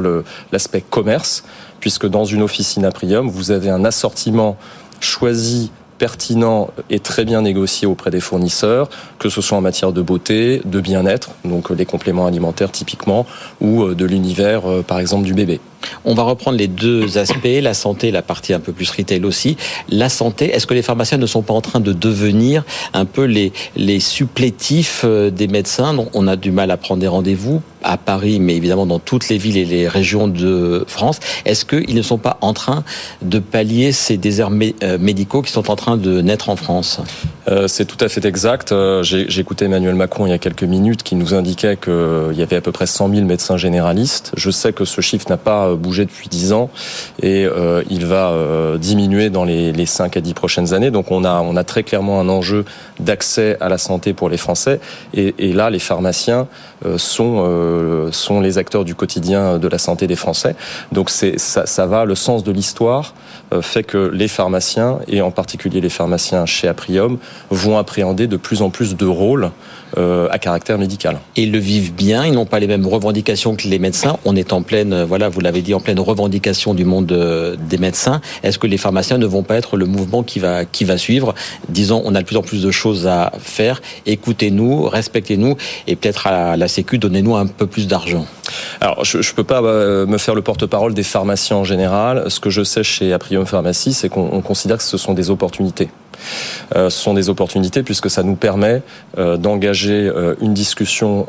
l'aspect 0.53 0.83
commerce 0.83 1.45
puisque 1.81 2.07
dans 2.07 2.25
une 2.25 2.43
officine 2.43 2.85
Aprium, 2.85 3.29
vous 3.29 3.51
avez 3.51 3.71
un 3.71 3.85
assortiment 3.85 4.57
choisi 5.01 5.71
pertinent 5.99 6.71
et 6.91 6.99
très 6.99 7.25
bien 7.25 7.43
négocié 7.43 7.87
auprès 7.87 8.11
des 8.11 8.21
fournisseurs, 8.21 8.89
que 9.19 9.29
ce 9.29 9.41
soit 9.41 9.59
en 9.59 9.61
matière 9.61 9.93
de 9.93 10.03
beauté, 10.03 10.61
de 10.65 10.81
bien-être, 10.81 11.31
donc 11.45 11.71
les 11.71 11.87
compléments 11.87 12.27
alimentaires 12.27 12.71
typiquement, 12.71 13.27
ou 13.61 13.83
euh, 13.83 13.95
de 13.95 14.05
l'univers, 14.05 14.71
euh, 14.71 14.83
par 14.83 14.99
exemple, 14.99 15.25
du 15.25 15.35
bébé. 15.35 15.61
On 16.05 16.15
va 16.15 16.23
reprendre 16.25 16.59
les 16.59 16.69
deux 16.69 17.19
aspects, 17.19 17.47
la 17.61 17.75
santé, 17.75 18.11
la 18.11 18.23
partie 18.23 18.53
un 18.53 18.61
peu 18.61 18.73
plus 18.73 18.91
retail 18.91 19.25
aussi. 19.25 19.57
La 19.89 20.09
santé, 20.09 20.51
est-ce 20.53 20.67
que 20.67 20.75
les 20.75 20.83
pharmaciens 20.83 21.19
ne 21.19 21.27
sont 21.27 21.43
pas 21.43 21.55
en 21.55 21.61
train 21.61 21.81
de 21.81 21.93
devenir 21.93 22.65
un 22.93 23.05
peu 23.05 23.25
les, 23.25 23.53
les 23.77 24.01
supplétifs 24.01 25.03
euh, 25.05 25.31
des 25.31 25.49
médecins? 25.49 25.97
On 26.15 26.27
a 26.27 26.37
du 26.37 26.51
mal 26.51 26.71
à 26.71 26.77
prendre 26.77 27.01
des 27.01 27.09
rendez-vous 27.09 27.63
à 27.83 27.97
Paris, 27.97 28.41
mais 28.41 28.57
évidemment 28.57 28.87
dans 28.87 28.99
toutes 28.99 29.29
les 29.29 29.39
villes 29.39 29.57
et 29.57 29.65
les 29.65 29.89
régions 29.89 30.29
de 30.29 30.85
France. 30.87 31.21
Est-ce 31.45 31.65
qu'ils 31.65 31.95
ne 31.95 32.03
sont 32.03 32.19
pas 32.19 32.39
en 32.41 32.53
train 32.53 32.85
de 33.23 33.39
pallier 33.39 33.93
ces 33.93 34.17
déserts 34.17 34.51
euh, 34.83 34.99
médicaux 34.99 35.43
qui 35.43 35.53
sont 35.53 35.71
en 35.71 35.77
train 35.77 35.97
de 35.97 36.21
naître 36.21 36.49
en 36.49 36.57
France? 36.57 37.01
Euh, 37.49 37.69
C'est 37.69 37.85
tout 37.85 38.03
à 38.05 38.09
fait 38.09 38.25
exact. 38.25 38.75
J'ai 39.03 39.41
écouté 39.41 39.67
Emmanuel 39.67 39.95
Macron 39.95 40.27
il 40.27 40.31
y 40.31 40.33
a 40.33 40.39
quelques 40.39 40.65
minutes 40.65 41.03
qui 41.03 41.15
nous 41.15 41.35
indiquait 41.35 41.77
qu'il 41.77 42.37
y 42.37 42.43
avait 42.43 42.57
à 42.57 42.61
peu 42.61 42.73
près 42.73 42.87
100 42.87 43.11
000 43.11 43.27
médecins 43.27 43.57
généralistes. 43.57 44.33
Je 44.37 44.51
sais 44.51 44.73
que 44.73 44.85
ce 44.85 45.01
chiffre 45.01 45.27
n'a 45.29 45.37
pas 45.37 45.75
bougé 45.75 46.05
depuis 46.05 46.29
10 46.29 46.53
ans 46.53 46.71
et 47.23 47.45
euh, 47.45 47.83
il 47.91 48.07
va 48.07 48.31
euh, 48.31 48.79
diminuer 48.79 49.31
dans 49.31 49.45
les, 49.45 49.73
les 49.73 49.87
5 49.87 50.17
à 50.17 50.21
10 50.21 50.35
prochaines 50.35 50.75
années. 50.75 50.91
Donc 50.91 51.11
on 51.11 51.25
a, 51.25 51.65
très 51.65 51.83
clairement 51.83 52.21
un 52.21 52.29
enjeu 52.29 52.65
d'accès 53.01 53.57
à 53.61 53.69
la 53.69 53.79
santé 53.79 54.13
pour 54.13 54.29
les 54.29 54.37
Français. 54.37 54.81
Et, 55.15 55.53
là, 55.53 55.71
les 55.71 55.79
pharmaciens 55.79 56.47
euh, 57.77 58.13
sont, 58.13 58.41
les 58.41 58.59
acteurs 58.59 58.85
du 58.85 58.95
quotidien 58.95 59.59
de 59.59 59.69
la 59.69 59.79
santé 59.79 60.07
des 60.07 60.17
Français. 60.17 60.57
Donc 60.93 61.11
ça, 61.11 61.87
va, 61.87 62.05
le 62.05 62.15
sens 62.15 62.45
de 62.45 62.53
l'histoire 62.53 63.15
fait 63.61 63.85
que 63.85 64.11
les 64.13 64.29
pharmaciens, 64.29 64.99
et 65.09 65.23
en 65.23 65.31
particulier 65.31 65.81
les 65.81 65.89
pharmaciens 65.89 66.47
chez 66.47 66.69
Aprium, 66.69 67.19
vont 67.51 67.79
appréhender 67.79 68.27
de 68.27 68.37
plus 68.37 68.63
en 68.63 68.71
plus 68.71 68.97
de 68.97 69.07
rôles 69.07 69.51
à 69.97 70.39
caractère 70.39 70.79
médical. 70.79 71.21
Ils 71.37 71.53
le 71.53 71.59
vivent 71.59 71.95
bien, 71.95 72.27
ils 72.27 72.33
n'ont 72.33 72.47
pas 72.47 72.59
les 72.59 72.67
mêmes 72.67 72.87
revendications 72.87 73.57
que 73.57 73.67
les 73.69 73.79
médecins. 73.79 74.19
On 74.25 74.37
est 74.37 74.53
en 74.53 74.63
pleine, 74.63 75.05
voilà, 75.05 75.29
vous 75.29 75.41
l'avez 75.41 75.63
dit, 75.63 75.75
en 75.75 75.81
pleine 75.81 76.01
revendication 76.01 76.75
du 76.75 76.85
monde 76.85 77.11
euh, 77.13 77.57
des 77.69 77.79
médecins. 77.79 78.21
Est-ce 78.43 78.59
que 78.59 78.67
les 78.67 78.79
pharmaciens 78.79 79.19
ne 79.19 79.27
vont 79.27 79.43
pas 79.43 79.57
être 79.57 79.77
le 79.77 79.87
mouvement 79.87 80.23
qui 80.23 80.39
va, 80.39 80.65
qui 80.65 80.85
va 80.85 80.99
suivre? 80.99 81.35
Disons, 81.69 82.03
on 82.05 82.15
a 82.15 82.21
de 82.21 82.27
plus 82.27 82.37
en 82.37 82.43
plus 82.43 82.63
de 82.63 82.71
choses 82.71 83.07
à 83.07 83.33
faire. 83.39 83.83
Écoutez-nous, 84.07 84.85
respectez-nous 84.85 85.57
et 85.87 85.97
peut-être 85.97 86.27
à 86.27 86.57
la 86.57 86.69
Sécu, 86.69 86.99
donnez-nous 86.99 87.37
un 87.37 87.47
peu 87.57 87.67
plus 87.67 87.87
d'argent. 87.87 88.27
Alors, 88.81 89.05
je 89.05 89.19
ne 89.19 89.35
peux 89.35 89.45
pas 89.45 89.63
euh, 89.63 90.07
me 90.07 90.19
faire 90.19 90.35
le 90.35 90.43
porte-parole 90.43 90.95
des 90.95 91.03
pharmaciens 91.03 91.57
en 91.57 91.65
général. 91.65 92.31
Ce 92.31 92.41
que 92.41 92.51
je 92.51 92.63
sais 92.63 92.83
chez 92.83 93.13
Aprium 93.13 93.47
Pharmacie, 93.47 93.93
c'est 93.93 94.09
qu'on 94.09 94.41
considère 94.41 94.79
que 94.79 94.83
ce 94.83 94.99
sont 94.99 95.15
des 95.15 95.31
opportunités. 95.31 95.89
Ce 96.75 96.89
sont 96.91 97.15
des 97.15 97.29
opportunités 97.29 97.83
puisque 97.83 98.11
ça 98.11 98.23
nous 98.23 98.37
permet 98.37 98.83
d'engager 99.17 100.11
une 100.41 100.55
discussion, 100.55 101.27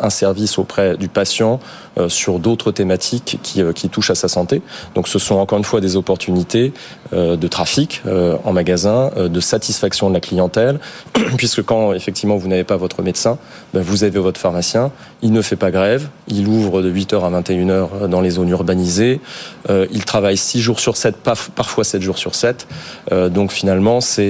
un 0.00 0.10
service 0.10 0.58
auprès 0.58 0.96
du 0.96 1.08
patient 1.08 1.60
sur 2.08 2.38
d'autres 2.38 2.72
thématiques 2.72 3.38
qui, 3.42 3.62
qui 3.74 3.88
touchent 3.88 4.10
à 4.10 4.14
sa 4.14 4.28
santé. 4.28 4.62
Donc 4.94 5.08
ce 5.08 5.18
sont 5.18 5.36
encore 5.36 5.58
une 5.58 5.64
fois 5.64 5.80
des 5.80 5.96
opportunités 5.96 6.72
de 7.12 7.48
trafic 7.48 8.02
en 8.44 8.52
magasin, 8.52 9.10
de 9.16 9.40
satisfaction 9.40 10.08
de 10.08 10.14
la 10.14 10.20
clientèle, 10.20 10.78
puisque 11.36 11.62
quand 11.62 11.92
effectivement 11.92 12.36
vous 12.36 12.48
n'avez 12.48 12.64
pas 12.64 12.76
votre 12.76 13.02
médecin, 13.02 13.38
ben, 13.74 13.82
vous 13.82 14.04
avez 14.04 14.18
votre 14.18 14.40
pharmacien, 14.40 14.90
il 15.22 15.32
ne 15.32 15.42
fait 15.42 15.56
pas 15.56 15.70
grève, 15.70 16.08
il 16.28 16.46
ouvre 16.46 16.82
de 16.82 16.92
8h 16.92 17.22
à 17.22 17.40
21h 17.40 18.08
dans 18.08 18.20
les 18.20 18.30
zones 18.30 18.48
urbanisées, 18.48 19.20
il 19.68 20.04
travaille 20.04 20.36
6 20.36 20.60
jours 20.60 20.80
sur 20.80 20.96
7, 20.96 21.16
parfois 21.54 21.84
7 21.84 22.02
jours 22.02 22.18
sur 22.18 22.34
7, 22.34 22.66
donc 23.30 23.52
finalement 23.52 24.00
c'est 24.00 24.25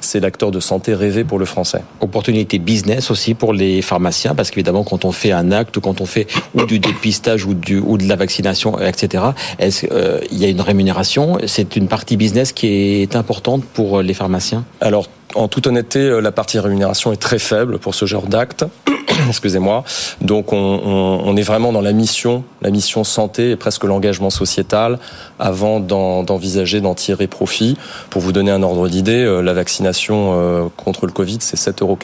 c'est 0.00 0.20
l'acteur 0.20 0.50
de 0.50 0.60
santé 0.60 0.94
rêvé 0.94 1.24
pour 1.24 1.38
le 1.38 1.44
français. 1.44 1.82
Opportunité 2.00 2.58
business 2.58 3.10
aussi 3.10 3.34
pour 3.34 3.52
les 3.52 3.82
pharmaciens, 3.82 4.34
parce 4.34 4.50
qu'évidemment 4.50 4.84
quand 4.84 5.04
on 5.04 5.12
fait 5.12 5.32
un 5.32 5.52
acte 5.52 5.76
ou 5.76 5.80
quand 5.80 6.00
on 6.00 6.06
fait 6.06 6.26
ou 6.54 6.64
du 6.64 6.78
dépistage 6.78 7.44
ou, 7.44 7.54
du, 7.54 7.78
ou 7.78 7.98
de 7.98 8.08
la 8.08 8.16
vaccination, 8.16 8.78
etc., 8.80 9.24
est-ce 9.58 9.86
euh, 9.90 10.20
il 10.30 10.38
y 10.38 10.44
a 10.44 10.48
une 10.48 10.60
rémunération? 10.60 11.38
C'est 11.46 11.76
une 11.76 11.88
partie 11.88 12.16
business 12.16 12.52
qui 12.52 12.66
est 13.02 13.16
importante 13.16 13.64
pour 13.64 14.02
les 14.02 14.14
pharmaciens? 14.14 14.64
Alors 14.80 15.08
en 15.34 15.48
toute 15.48 15.66
honnêteté, 15.66 16.00
euh, 16.00 16.20
la 16.20 16.32
partie 16.32 16.58
rémunération 16.58 17.12
est 17.12 17.16
très 17.16 17.38
faible 17.38 17.78
pour 17.78 17.94
ce 17.94 18.06
genre 18.06 18.26
d'acte. 18.26 18.64
Excusez-moi. 19.28 19.84
Donc 20.20 20.52
on, 20.52 21.36
est 21.36 21.42
vraiment 21.42 21.72
dans 21.72 21.80
la 21.80 21.92
mission, 21.92 22.44
la 22.62 22.70
mission 22.70 23.04
santé 23.04 23.50
et 23.50 23.56
presque 23.56 23.84
l'engagement 23.84 24.30
sociétal 24.30 24.98
avant 25.38 25.80
d'envisager 25.80 26.80
d'en 26.80 26.94
tirer 26.94 27.26
profit. 27.26 27.76
Pour 28.10 28.22
vous 28.22 28.32
donner 28.32 28.50
un 28.50 28.62
ordre 28.62 28.88
d'idée, 28.88 29.24
euh, 29.24 29.40
la 29.40 29.52
vaccination 29.52 30.34
euh, 30.34 30.68
contre 30.76 31.06
le 31.06 31.12
Covid, 31.12 31.38
c'est 31.40 31.58
7,90 31.58 31.82
euros. 31.82 31.98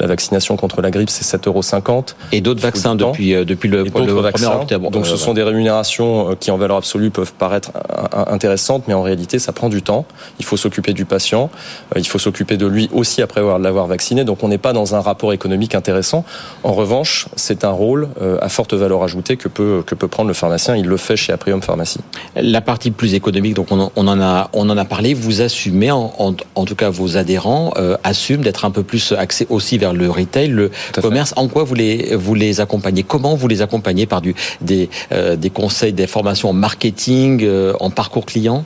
La 0.00 0.06
vaccination 0.06 0.56
contre 0.56 0.80
la 0.80 0.90
grippe, 0.90 1.10
c'est 1.10 1.24
7,50 1.24 1.48
euros. 1.48 2.04
Et 2.32 2.40
d'autres 2.40 2.60
vaccins 2.60 2.94
depuis, 2.94 3.34
euh, 3.34 3.44
depuis 3.44 3.68
le, 3.68 3.82
le 3.82 3.90
1er 3.90 4.46
octobre. 4.46 4.90
Donc 4.90 5.06
ce 5.06 5.16
sont 5.16 5.34
des 5.34 5.42
rémunérations 5.42 6.36
qui, 6.38 6.50
en 6.50 6.56
valeur 6.56 6.76
absolue, 6.76 7.10
peuvent 7.10 7.32
paraître 7.32 7.72
intéressantes, 8.12 8.84
mais 8.88 8.94
en 8.94 9.02
réalité, 9.02 9.38
ça 9.38 9.52
prend 9.52 9.68
du 9.68 9.82
temps. 9.82 10.06
Il 10.38 10.44
faut 10.44 10.56
s'occuper 10.56 10.92
du 10.92 11.04
patient. 11.04 11.50
Il 11.96 12.06
faut 12.06 12.18
s'occuper 12.18 12.56
de 12.56 12.66
lui 12.66 12.88
aussi 12.92 13.22
après 13.22 13.40
l'avoir 13.58 13.86
vacciné. 13.86 14.24
Donc 14.24 14.42
on 14.42 14.48
n'est 14.48 14.58
pas 14.58 14.72
dans 14.72 14.94
un 14.94 15.00
rapport 15.00 15.32
économique 15.32 15.74
intéressant. 15.74 16.24
En 16.64 16.72
revanche, 16.72 17.28
c'est 17.36 17.64
un 17.64 17.70
rôle 17.70 18.08
à 18.40 18.48
forte 18.48 18.74
valeur 18.74 19.02
ajoutée 19.02 19.36
que 19.36 19.48
peut, 19.48 19.82
que 19.86 19.94
peut 19.94 20.08
prendre 20.08 20.28
le 20.28 20.34
pharmacien. 20.34 20.76
Il 20.76 20.86
le 20.86 20.96
fait 20.96 21.16
chez 21.16 21.32
Aprium 21.32 21.62
Pharmacie. 21.62 22.00
La 22.36 22.60
partie 22.60 22.90
plus 22.90 23.14
économique, 23.14 23.54
donc 23.54 23.68
on, 23.70 23.90
en 23.94 24.20
a 24.20 24.50
on 24.52 24.68
en 24.70 24.76
a 24.76 24.84
parlé. 24.84 25.14
Vous 25.14 25.40
assumez, 25.40 25.90
en, 25.90 26.12
en, 26.54 26.64
tout 26.64 26.74
cas 26.74 26.90
vos 26.90 27.16
adhérents 27.16 27.72
euh, 27.76 27.96
assument 28.04 28.42
d'être 28.42 28.64
un 28.64 28.70
peu 28.70 28.82
plus 28.82 29.12
axés 29.12 29.46
aussi 29.50 29.78
vers 29.78 29.87
le 29.92 30.10
retail, 30.10 30.48
le 30.48 30.70
commerce. 31.00 31.34
En 31.36 31.48
quoi 31.48 31.64
vous 31.64 31.74
les 31.74 32.14
vous 32.14 32.34
les 32.34 32.60
accompagnez? 32.60 33.02
Comment 33.02 33.34
vous 33.34 33.48
les 33.48 33.62
accompagnez 33.62 34.06
par 34.06 34.20
du 34.20 34.34
des 34.60 34.88
euh, 35.12 35.36
des 35.36 35.50
conseils, 35.50 35.92
des 35.92 36.06
formations 36.06 36.50
en 36.50 36.52
marketing, 36.54 37.40
euh, 37.42 37.72
en 37.80 37.90
parcours 37.90 38.26
client? 38.26 38.64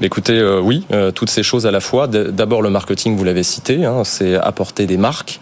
Eh 0.00 0.06
Écoutez, 0.06 0.42
oui, 0.62 0.86
toutes 1.14 1.30
ces 1.30 1.42
choses 1.42 1.66
à 1.66 1.70
la 1.70 1.80
fois. 1.80 2.06
D'abord, 2.06 2.62
le 2.62 2.70
marketing, 2.70 3.16
vous 3.16 3.24
l'avez 3.24 3.42
cité, 3.42 3.84
hein, 3.84 4.04
c'est 4.04 4.34
apporter 4.34 4.86
des 4.86 4.96
marques, 4.96 5.40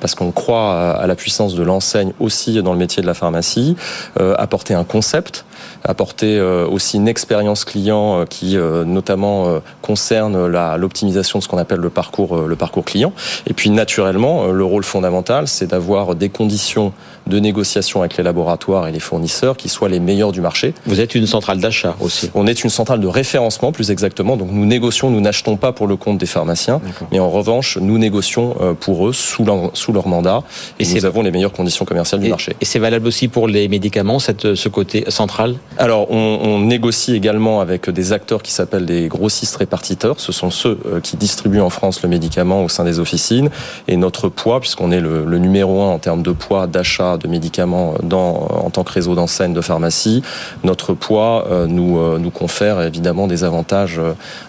parce 0.00 0.14
qu'on 0.14 0.30
croit 0.30 0.92
à 0.92 1.06
la 1.06 1.14
puissance 1.14 1.54
de 1.54 1.62
l'enseigne 1.62 2.12
aussi 2.20 2.62
dans 2.62 2.72
le 2.72 2.78
métier 2.78 3.02
de 3.02 3.06
la 3.06 3.14
pharmacie, 3.14 3.76
apporter 4.16 4.74
un 4.74 4.84
concept, 4.84 5.44
apporter 5.84 6.38
euh, 6.38 6.66
aussi 6.66 6.96
une 6.96 7.08
expérience 7.08 7.64
client 7.64 8.20
euh, 8.20 8.24
qui 8.24 8.56
euh, 8.56 8.84
notamment 8.84 9.60
concerne 9.82 10.46
l'optimisation 10.76 11.38
de 11.38 11.44
ce 11.44 11.48
qu'on 11.48 11.58
appelle 11.58 11.80
le 11.80 11.90
parcours, 11.90 12.46
le 12.46 12.56
parcours 12.56 12.84
client. 12.84 13.12
Et 13.46 13.54
puis 13.54 13.70
naturellement, 13.70 14.46
le 14.46 14.64
rôle 14.64 14.84
fondamental, 14.84 15.48
c'est 15.48 15.66
d'avoir 15.66 16.14
des 16.14 16.28
conditions 16.28 16.92
de 17.26 17.38
négociation 17.38 18.00
avec 18.00 18.16
les 18.16 18.24
laboratoires 18.24 18.86
et 18.88 18.92
les 18.92 19.00
fournisseurs 19.00 19.56
qui 19.56 19.68
soient 19.68 19.88
les 19.88 20.00
meilleurs 20.00 20.32
du 20.32 20.40
marché. 20.40 20.74
Vous 20.86 21.00
êtes 21.00 21.14
une 21.14 21.26
centrale 21.26 21.58
d'achat 21.58 21.96
aussi. 22.00 22.30
On 22.34 22.46
est 22.46 22.64
une 22.64 22.70
centrale 22.70 23.00
de 23.00 23.06
référencement 23.06 23.72
plus 23.72 23.90
exactement. 23.90 24.36
Donc 24.36 24.50
nous 24.52 24.66
négocions, 24.66 25.10
nous 25.10 25.20
n'achetons 25.20 25.56
pas 25.56 25.72
pour 25.72 25.86
le 25.86 25.96
compte 25.96 26.18
des 26.18 26.26
pharmaciens, 26.26 26.80
mais 27.12 27.18
en 27.18 27.30
revanche, 27.30 27.78
nous 27.78 27.98
négocions 27.98 28.56
pour 28.80 29.08
eux 29.08 29.12
sous 29.12 29.44
leur, 29.44 29.70
sous 29.74 29.92
leur 29.92 30.08
mandat 30.08 30.42
et, 30.78 30.86
nous 30.94 31.04
avons 31.04 31.22
les 31.22 31.30
meilleures 31.30 31.52
conditions 31.52 31.84
commerciales 31.84 32.20
du 32.20 32.28
marché. 32.28 32.54
Et 32.60 32.64
c'est 32.64 32.78
valable 32.78 33.06
aussi 33.06 33.28
pour 33.28 33.48
les 33.48 33.68
médicaments, 33.68 34.18
cette, 34.18 34.54
ce 34.54 34.68
côté 34.68 35.04
central? 35.08 35.56
Alors, 35.78 36.10
on, 36.10 36.38
on, 36.42 36.60
négocie 36.60 37.14
également 37.14 37.60
avec 37.60 37.90
des 37.90 38.12
acteurs 38.12 38.42
qui 38.42 38.52
s'appellent 38.52 38.86
des 38.86 39.08
grossistes 39.08 39.56
répartiteurs. 39.56 40.18
Ce 40.18 40.32
sont 40.32 40.50
ceux 40.50 40.78
euh, 40.86 41.00
qui 41.00 41.16
distribuent 41.16 41.60
en 41.60 41.70
France 41.70 42.02
le 42.02 42.08
médicament 42.08 42.64
au 42.64 42.68
sein 42.68 42.84
des 42.84 42.98
officines. 42.98 43.50
Et 43.88 43.96
notre 43.96 44.28
poids, 44.28 44.60
puisqu'on 44.60 44.90
est 44.90 45.00
le, 45.00 45.24
le, 45.24 45.38
numéro 45.38 45.82
un 45.82 45.90
en 45.90 45.98
termes 45.98 46.22
de 46.22 46.32
poids 46.32 46.66
d'achat 46.66 47.15
de 47.18 47.28
médicaments 47.28 47.94
dans, 48.02 48.48
en 48.64 48.70
tant 48.70 48.84
que 48.84 48.92
réseau 48.92 49.14
d'enseigne 49.14 49.52
de 49.52 49.60
pharmacie, 49.60 50.22
notre 50.64 50.94
poids 50.94 51.46
euh, 51.50 51.66
nous, 51.66 51.98
euh, 51.98 52.18
nous 52.18 52.30
confère 52.30 52.80
évidemment 52.82 53.26
des 53.26 53.44
avantages 53.44 54.00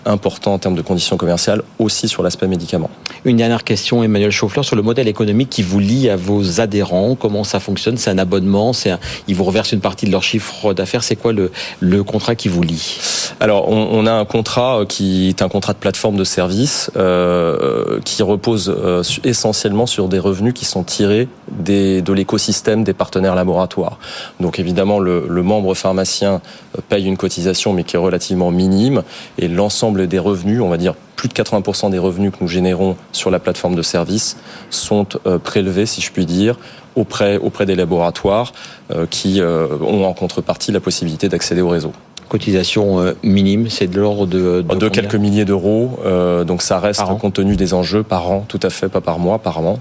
importants 0.06 0.54
en 0.54 0.60
termes 0.60 0.76
de 0.76 0.82
conditions 0.82 1.18
commerciales, 1.18 1.62
aussi 1.80 2.08
sur 2.08 2.24
l'aspect 2.24 2.48
médicament. 2.48 2.90
Une 3.26 3.38
dernière 3.38 3.64
question, 3.64 4.04
Emmanuel 4.04 4.32
Chauffleur, 4.32 4.64
sur 4.64 4.76
le 4.76 4.82
modèle 4.82 5.08
économique 5.08 5.50
qui 5.50 5.64
vous 5.64 5.80
lie 5.80 6.10
à 6.10 6.16
vos 6.16 6.62
adhérents. 6.62 7.16
Comment 7.16 7.44
ça 7.44 7.60
fonctionne? 7.60 7.98
C'est 7.98 8.10
un 8.10 8.18
abonnement 8.18 8.74
C'est 8.74 8.94
Ils 9.28 9.36
vous 9.36 9.44
reversent 9.44 9.72
une 9.72 9.82
partie 9.82 10.06
de 10.06 10.12
leur 10.12 10.24
chiffre 10.24 10.74
d'affaires 10.74 11.04
C'est 11.04 11.16
quoi 11.16 11.34
le, 11.34 11.52
le 11.80 12.04
contrat 12.04 12.36
qui 12.36 12.48
vous 12.48 12.64
lie? 12.64 13.00
Alors, 13.40 13.70
on, 13.70 13.90
on, 13.92 14.06
a 14.06 14.12
un 14.12 14.26
contrat 14.26 14.84
qui 14.88 15.30
est 15.30 15.42
un 15.42 15.50
contrat 15.50 15.74
de 15.74 15.78
plateforme 15.78 16.16
de 16.16 16.24
service 16.24 16.92
euh, 16.96 18.00
qui 18.04 18.24
repose 18.24 18.74
euh, 18.76 19.04
essentiellement 19.24 19.86
sur 19.86 20.08
des 20.08 20.20
revenus 20.20 20.54
qui 20.54 20.66
sont 20.66 20.84
tirés 20.84 21.28
des, 21.52 22.02
de 22.02 22.14
l'écosystème 22.14 22.57
des 22.66 22.94
partenaires 22.94 23.36
laboratoires. 23.36 24.00
Donc, 24.40 24.60
évidemment, 24.60 25.00
le, 25.00 25.44
membre 25.44 25.74
pharmacien 25.74 26.42
paye 26.90 27.06
une 27.06 27.18
cotisation, 27.18 27.74
mais 27.74 27.84
qui 27.84 27.96
est 27.96 28.00
relativement 28.00 28.52
minime, 28.52 29.04
et 29.38 29.48
l'ensemble 29.48 30.08
des 30.08 30.20
revenus, 30.20 30.62
on 30.62 30.70
va 30.70 30.78
dire 30.78 30.96
plus 31.16 31.30
de 31.30 31.34
80% 31.34 31.90
des 31.90 31.98
revenus 31.98 32.32
que 32.32 32.38
nous 32.42 32.48
générons 32.48 32.96
sur 33.12 33.32
la 33.32 33.40
plateforme 33.40 33.76
de 33.76 33.82
service 33.82 34.38
sont 34.70 35.08
euh, 35.26 35.40
prélevés, 35.40 35.86
si 35.86 36.02
je 36.02 36.12
puis 36.12 36.26
dire, 36.26 36.58
auprès, 36.96 37.40
des 37.66 37.76
laboratoires 37.76 38.54
euh, 38.92 39.06
qui 39.10 39.42
euh, 39.42 39.68
ont 39.82 40.06
en 40.06 40.14
contrepartie 40.14 40.72
la 40.72 40.80
possibilité 40.80 41.30
d'accéder 41.30 41.62
au 41.62 41.70
réseau 41.70 41.94
cotisation 42.28 43.14
minime, 43.24 43.70
c'est 43.70 43.88
de 43.88 44.00
l'ordre 44.00 44.26
de 44.26 44.62
de, 44.62 44.76
de 44.76 44.90
quelques 44.90 45.16
milliers 45.16 45.46
d'euros. 45.46 46.00
Euh, 46.06 46.44
donc 46.44 46.62
ça 46.62 46.80
reste 46.80 47.04
compte 47.20 47.34
tenu 47.34 47.56
des 47.56 47.74
enjeux 47.74 48.04
par 48.04 48.30
an, 48.30 48.46
tout 48.48 48.60
à 48.64 48.70
fait, 48.70 48.90
pas 48.90 49.02
par 49.02 49.20
mois, 49.20 49.40
par 49.40 49.60
an. 49.60 49.80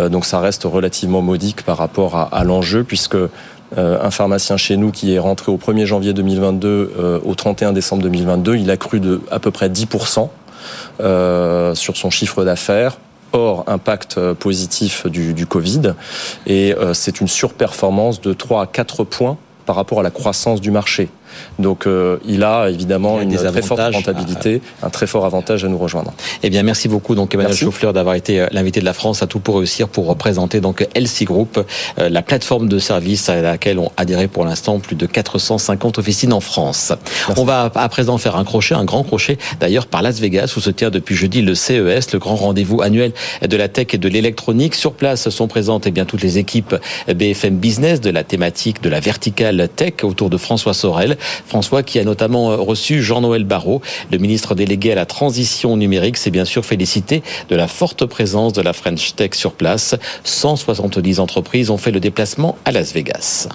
Euh, 0.00 0.08
donc 0.08 0.24
ça 0.24 0.40
reste 0.40 0.64
relativement 0.64 1.22
modique 1.22 1.62
par 1.62 1.78
rapport 1.78 2.16
à, 2.16 2.22
à 2.32 2.44
l'enjeu, 2.44 2.84
puisque 2.84 3.16
euh, 3.16 3.28
un 3.78 4.10
pharmacien 4.10 4.56
chez 4.56 4.76
nous 4.76 4.90
qui 4.90 5.14
est 5.14 5.18
rentré 5.18 5.50
au 5.50 5.56
1er 5.56 5.86
janvier 5.86 6.12
2022 6.12 7.20
au 7.24 7.34
31 7.34 7.72
décembre 7.72 8.02
2022, 8.02 8.56
il 8.56 8.70
a 8.70 8.76
cru 8.76 9.00
de 9.00 9.20
à 9.30 9.38
peu 9.38 9.50
près 9.50 9.68
10% 9.68 10.28
euh, 11.00 11.74
sur 11.74 11.96
son 11.96 12.10
chiffre 12.10 12.44
d'affaires 12.44 12.98
hors 13.32 13.64
impact 13.66 14.20
positif 14.34 15.06
du, 15.06 15.32
du 15.32 15.46
Covid. 15.46 15.94
Et 16.46 16.74
euh, 16.74 16.92
c'est 16.94 17.20
une 17.20 17.28
surperformance 17.28 18.20
de 18.20 18.32
3 18.32 18.62
à 18.62 18.66
4 18.66 19.04
points 19.04 19.38
par 19.64 19.76
rapport 19.76 20.00
à 20.00 20.02
la 20.02 20.10
croissance 20.10 20.60
du 20.60 20.70
marché. 20.70 21.08
Donc 21.58 21.86
euh, 21.86 22.18
il 22.26 22.44
a 22.44 22.68
évidemment 22.68 23.20
il 23.20 23.36
a 23.36 23.42
une 23.42 23.50
très 23.52 23.62
forte 23.62 23.80
rentabilité, 23.80 24.60
un 24.82 24.90
très 24.90 25.06
fort 25.06 25.24
avantage 25.24 25.64
à 25.64 25.68
nous 25.68 25.78
rejoindre. 25.78 26.12
Eh 26.42 26.50
bien 26.50 26.62
merci 26.62 26.88
beaucoup 26.88 27.14
donc 27.14 27.34
Emmanuel 27.34 27.56
Chauffleur 27.56 27.92
d'avoir 27.92 28.14
été 28.14 28.40
euh, 28.40 28.46
l'invité 28.52 28.80
de 28.80 28.84
la 28.84 28.92
France 28.92 29.22
à 29.22 29.26
tout 29.26 29.40
pour 29.40 29.56
réussir 29.58 29.88
pour 29.88 30.06
représenter 30.06 30.60
donc 30.60 30.86
LC 30.94 31.24
Group, 31.24 31.64
euh, 31.98 32.08
la 32.08 32.22
plateforme 32.22 32.68
de 32.68 32.78
services 32.78 33.28
à 33.28 33.40
laquelle 33.40 33.78
ont 33.78 33.90
adhéré 33.96 34.28
pour 34.28 34.44
l'instant 34.44 34.78
plus 34.78 34.96
de 34.96 35.06
450 35.06 35.98
officines 35.98 36.32
en 36.32 36.40
France. 36.40 36.92
Merci. 37.28 37.40
On 37.40 37.44
va 37.44 37.70
à 37.74 37.88
présent 37.88 38.18
faire 38.18 38.36
un 38.36 38.44
crochet, 38.44 38.74
un 38.74 38.84
grand 38.84 39.04
crochet 39.04 39.38
d'ailleurs 39.60 39.86
par 39.86 40.02
Las 40.02 40.20
Vegas 40.20 40.54
où 40.56 40.60
se 40.60 40.70
tient 40.70 40.90
depuis 40.90 41.14
jeudi 41.14 41.42
le 41.42 41.54
CES, 41.54 42.12
le 42.12 42.18
grand 42.18 42.36
rendez-vous 42.36 42.82
annuel 42.82 43.12
de 43.46 43.56
la 43.56 43.68
tech 43.68 43.88
et 43.92 43.98
de 43.98 44.08
l'électronique. 44.08 44.74
Sur 44.74 44.92
place 44.92 45.28
sont 45.28 45.48
présentes 45.48 45.86
eh 45.86 45.90
bien 45.90 46.04
toutes 46.04 46.22
les 46.22 46.38
équipes 46.38 46.74
BFM 47.08 47.56
Business 47.56 48.00
de 48.00 48.10
la 48.10 48.24
thématique 48.24 48.82
de 48.82 48.88
la 48.88 49.00
verticale 49.00 49.68
tech 49.74 49.94
autour 50.02 50.30
de 50.30 50.36
François 50.36 50.74
Sorel. 50.74 51.16
François 51.46 51.82
qui 51.82 51.98
a 51.98 52.04
notamment 52.04 52.52
euh, 52.52 52.56
reçu 52.56 53.02
Jean-Noël 53.02 53.44
Barrot, 53.44 53.80
le 54.10 54.18
ministre 54.18 54.54
délégué 54.54 54.92
à 54.92 54.94
la 54.94 55.06
transition 55.06 55.76
numérique, 55.76 56.16
s'est 56.16 56.30
bien 56.30 56.44
sûr 56.44 56.64
félicité 56.64 57.22
de 57.48 57.56
la 57.56 57.68
forte 57.68 58.06
présence 58.06 58.52
de 58.52 58.62
la 58.62 58.72
French 58.72 59.14
Tech 59.14 59.34
sur 59.34 59.52
place. 59.52 59.94
170 60.24 61.20
entreprises 61.20 61.70
ont 61.70 61.78
fait 61.78 61.90
le 61.90 62.00
déplacement 62.00 62.56
à 62.64 62.72
Las 62.72 62.92
Vegas. 62.92 63.48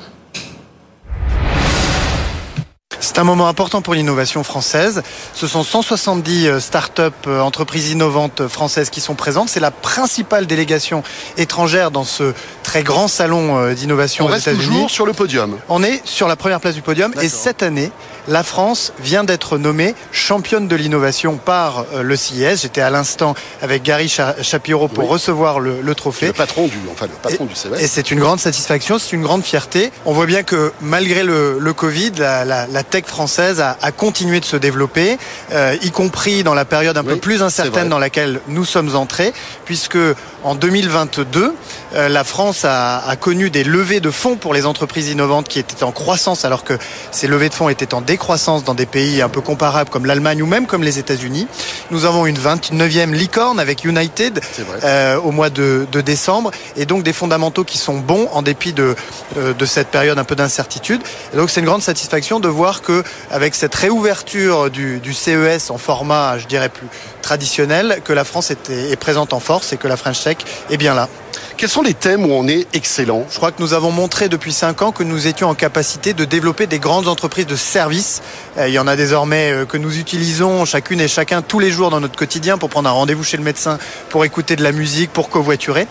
C'est 3.17 3.21
un 3.21 3.24
moment 3.24 3.47
important 3.47 3.81
pour 3.81 3.95
l'innovation 3.95 4.43
française. 4.43 5.01
Ce 5.33 5.47
sont 5.47 5.63
170 5.63 6.59
start-up, 6.59 7.15
entreprises 7.25 7.89
innovantes 7.89 8.47
françaises 8.47 8.91
qui 8.91 9.01
sont 9.01 9.15
présentes. 9.15 9.50
C'est 9.50 9.59
la 9.59 9.71
principale 9.71 10.45
délégation 10.45 11.01
étrangère 11.36 11.89
dans 11.89 12.03
ce 12.03 12.36
très 12.62 12.83
grand 12.83 13.07
salon 13.07 13.74
d'innovation 13.74 14.27
aux 14.27 14.36
États-Unis. 14.36 14.63
toujours 14.63 14.91
sur 14.91 15.07
le 15.07 15.13
podium. 15.13 15.57
On 15.67 15.81
est 15.81 16.05
sur 16.05 16.27
la 16.27 16.36
première 16.36 16.59
place 16.59 16.75
du 16.75 16.83
podium 16.83 17.12
et 17.19 17.27
cette 17.27 17.63
année, 17.63 17.91
la 18.27 18.43
France 18.43 18.93
vient 19.00 19.24
d'être 19.24 19.57
nommée 19.57 19.95
championne 20.12 20.67
de 20.67 20.75
l'innovation 20.75 21.38
par 21.38 21.86
le 22.00 22.15
CIS. 22.15 22.57
J'étais 22.62 22.81
à 22.81 22.91
l'instant 22.91 23.33
avec 23.63 23.81
Gary 23.81 24.09
Shapiro 24.09 24.89
pour 24.89 25.09
recevoir 25.09 25.59
le, 25.59 25.95
trophée. 25.95 26.27
Le 26.27 26.33
patron 26.33 26.67
du, 26.67 26.77
enfin, 26.91 27.07
le 27.07 27.13
patron 27.13 27.45
du 27.45 27.55
CES. 27.55 27.79
Et 27.79 27.88
c'est 27.88 28.12
une 28.12 28.19
grande 28.19 28.39
satisfaction, 28.39 29.00
c'est 29.00 29.15
une 29.15 29.24
grande 29.24 29.43
fierté. 29.43 29.91
On 30.05 30.13
voit 30.13 30.27
bien 30.27 30.43
que 30.43 30.71
malgré 30.81 31.24
le, 31.24 31.74
Covid, 31.74 32.12
la, 32.19 32.83
tech 32.83 33.06
française 33.07 33.59
a, 33.59 33.91
continué 33.91 34.39
de 34.39 34.45
se 34.45 34.57
développer, 34.57 35.17
euh, 35.51 35.75
y 35.81 35.91
compris 35.91 36.43
dans 36.43 36.53
la 36.53 36.65
période 36.65 36.97
un 36.97 37.03
peu 37.03 37.17
plus 37.17 37.41
incertaine 37.41 37.89
dans 37.89 37.99
laquelle 37.99 38.41
nous 38.47 38.65
sommes 38.65 38.95
entrés, 38.95 39.33
puisque 39.65 39.97
en 40.43 40.55
2022, 40.55 41.53
euh, 41.95 42.09
la 42.09 42.23
France 42.23 42.63
a, 42.63 42.99
a, 42.99 43.15
connu 43.15 43.49
des 43.49 43.63
levées 43.63 43.99
de 43.99 44.11
fonds 44.11 44.35
pour 44.35 44.53
les 44.53 44.65
entreprises 44.65 45.09
innovantes 45.09 45.47
qui 45.47 45.59
étaient 45.59 45.83
en 45.83 45.91
croissance, 45.91 46.45
alors 46.45 46.63
que 46.63 46.77
ces 47.11 47.27
levées 47.27 47.49
de 47.49 47.53
fonds 47.53 47.69
étaient 47.69 47.93
en 47.93 48.01
décroissance 48.01 48.63
dans 48.63 48.75
des 48.75 48.85
pays 48.85 49.21
un 49.21 49.29
peu 49.29 49.41
comparables 49.41 49.89
comme 49.89 50.05
l'Allemagne 50.05 50.41
ou 50.41 50.45
même 50.45 50.67
comme 50.67 50.83
les 50.83 50.99
États-Unis. 50.99 51.47
Nous 51.91 52.05
avons 52.05 52.25
une 52.25 52.37
29e 52.37 53.11
licorne 53.11 53.59
avec 53.59 53.83
United 53.83 54.39
euh, 54.83 55.17
au 55.19 55.31
mois 55.31 55.49
de, 55.49 55.87
de, 55.91 56.01
décembre, 56.01 56.51
et 56.75 56.85
donc 56.85 57.03
des 57.03 57.13
fondamentaux 57.13 57.63
qui 57.63 57.77
sont 57.77 57.97
bons 57.97 58.29
en 58.31 58.41
dépit 58.41 58.73
de, 58.73 58.95
de 59.35 59.65
cette 59.65 59.87
période 59.87 60.19
un 60.19 60.23
peu 60.23 60.35
d'incertitude. 60.35 61.01
donc 61.35 61.49
c'est 61.49 61.59
une 61.59 61.65
grande 61.65 61.81
satisfaction 61.81 62.39
de 62.39 62.47
voir 62.47 62.81
que 62.81 62.96
avec 63.31 63.55
cette 63.55 63.75
réouverture 63.75 64.69
du, 64.69 64.99
du 64.99 65.13
CES 65.13 65.69
en 65.69 65.77
format, 65.77 66.37
je 66.37 66.47
dirais 66.47 66.69
plus 66.69 66.87
traditionnel, 67.21 68.01
que 68.03 68.13
la 68.13 68.23
France 68.23 68.51
est 68.51 68.99
présente 68.99 69.33
en 69.33 69.39
force 69.39 69.73
et 69.73 69.77
que 69.77 69.87
la 69.87 69.97
French 69.97 70.23
Tech 70.23 70.37
est 70.69 70.77
bien 70.77 70.93
là. 70.93 71.09
Quels 71.57 71.69
sont 71.69 71.81
les 71.81 71.95
thèmes 71.95 72.23
où 72.23 72.33
on 72.33 72.47
est 72.47 72.67
excellent? 72.75 73.25
Je 73.31 73.37
crois 73.37 73.51
que 73.51 73.61
nous 73.61 73.73
avons 73.73 73.89
montré 73.89 74.29
depuis 74.29 74.53
5 74.53 74.81
ans 74.83 74.91
que 74.91 75.01
nous 75.01 75.25
étions 75.25 75.49
en 75.49 75.55
capacité 75.55 76.13
de 76.13 76.23
développer 76.23 76.67
des 76.67 76.77
grandes 76.77 77.07
entreprises 77.07 77.47
de 77.47 77.55
services. 77.55 78.21
Euh, 78.59 78.67
il 78.67 78.75
y 78.75 78.79
en 78.79 78.85
a 78.85 78.95
désormais 78.95 79.51
euh, 79.51 79.65
que 79.65 79.77
nous 79.77 79.97
utilisons 79.97 80.65
chacune 80.65 81.01
et 81.01 81.07
chacun 81.07 81.41
tous 81.41 81.57
les 81.57 81.71
jours 81.71 81.89
dans 81.89 81.99
notre 81.99 82.15
quotidien 82.15 82.59
pour 82.59 82.69
prendre 82.69 82.87
un 82.87 82.91
rendez-vous 82.91 83.23
chez 83.23 83.37
le 83.37 83.43
médecin, 83.43 83.79
pour 84.09 84.23
écouter 84.23 84.55
de 84.55 84.61
la 84.61 84.71
musique, 84.71 85.11
pour 85.11 85.29
covoiturer. 85.29 85.87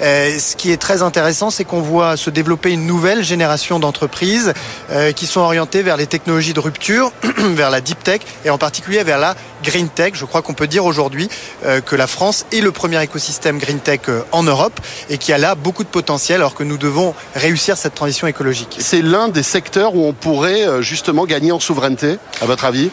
Euh, 0.00 0.38
ce 0.38 0.56
qui 0.56 0.70
est 0.70 0.76
très 0.76 1.02
intéressant, 1.02 1.50
c'est 1.50 1.64
qu'on 1.64 1.80
voit 1.80 2.16
se 2.16 2.30
développer 2.30 2.70
une 2.70 2.86
nouvelle 2.86 3.22
génération 3.22 3.78
d'entreprises 3.78 4.52
euh, 4.90 5.12
qui 5.12 5.26
sont 5.26 5.40
orientées 5.40 5.82
vers 5.82 5.96
les 5.96 6.06
technologies 6.06 6.54
de 6.54 6.60
rupture, 6.60 7.12
vers 7.22 7.70
la 7.70 7.80
deep 7.80 8.02
tech 8.02 8.20
et 8.44 8.50
en 8.50 8.58
particulier 8.58 9.02
vers 9.02 9.18
la 9.18 9.34
green 9.62 9.88
tech. 9.88 10.12
Je 10.14 10.24
crois 10.24 10.42
qu'on 10.42 10.54
peut 10.54 10.66
dire 10.66 10.84
aujourd'hui 10.84 11.28
euh, 11.64 11.80
que 11.80 11.96
la 11.96 12.06
France 12.06 12.46
est 12.52 12.60
le 12.60 12.72
premier 12.72 13.02
écosystème 13.02 13.58
green 13.58 13.80
tech 13.80 14.00
en 14.32 14.42
Europe 14.42 14.80
et 15.10 15.18
qui 15.18 15.32
a 15.32 15.38
là 15.38 15.54
beaucoup 15.54 15.84
de 15.84 15.88
potentiel 15.88 16.36
alors 16.36 16.54
que 16.54 16.64
nous 16.64 16.78
devons 16.78 17.14
réussir 17.34 17.76
cette 17.76 17.94
transition 17.94 18.26
écologique. 18.26 18.76
C'est 18.78 19.02
l'un 19.02 19.28
des 19.28 19.42
secteurs 19.42 19.94
où 19.94 20.06
on 20.06 20.12
pourrait 20.12 20.82
justement 20.82 21.26
gagner 21.26 21.52
en 21.52 21.60
souveraineté, 21.60 22.18
à 22.40 22.46
votre 22.46 22.64
avis? 22.64 22.90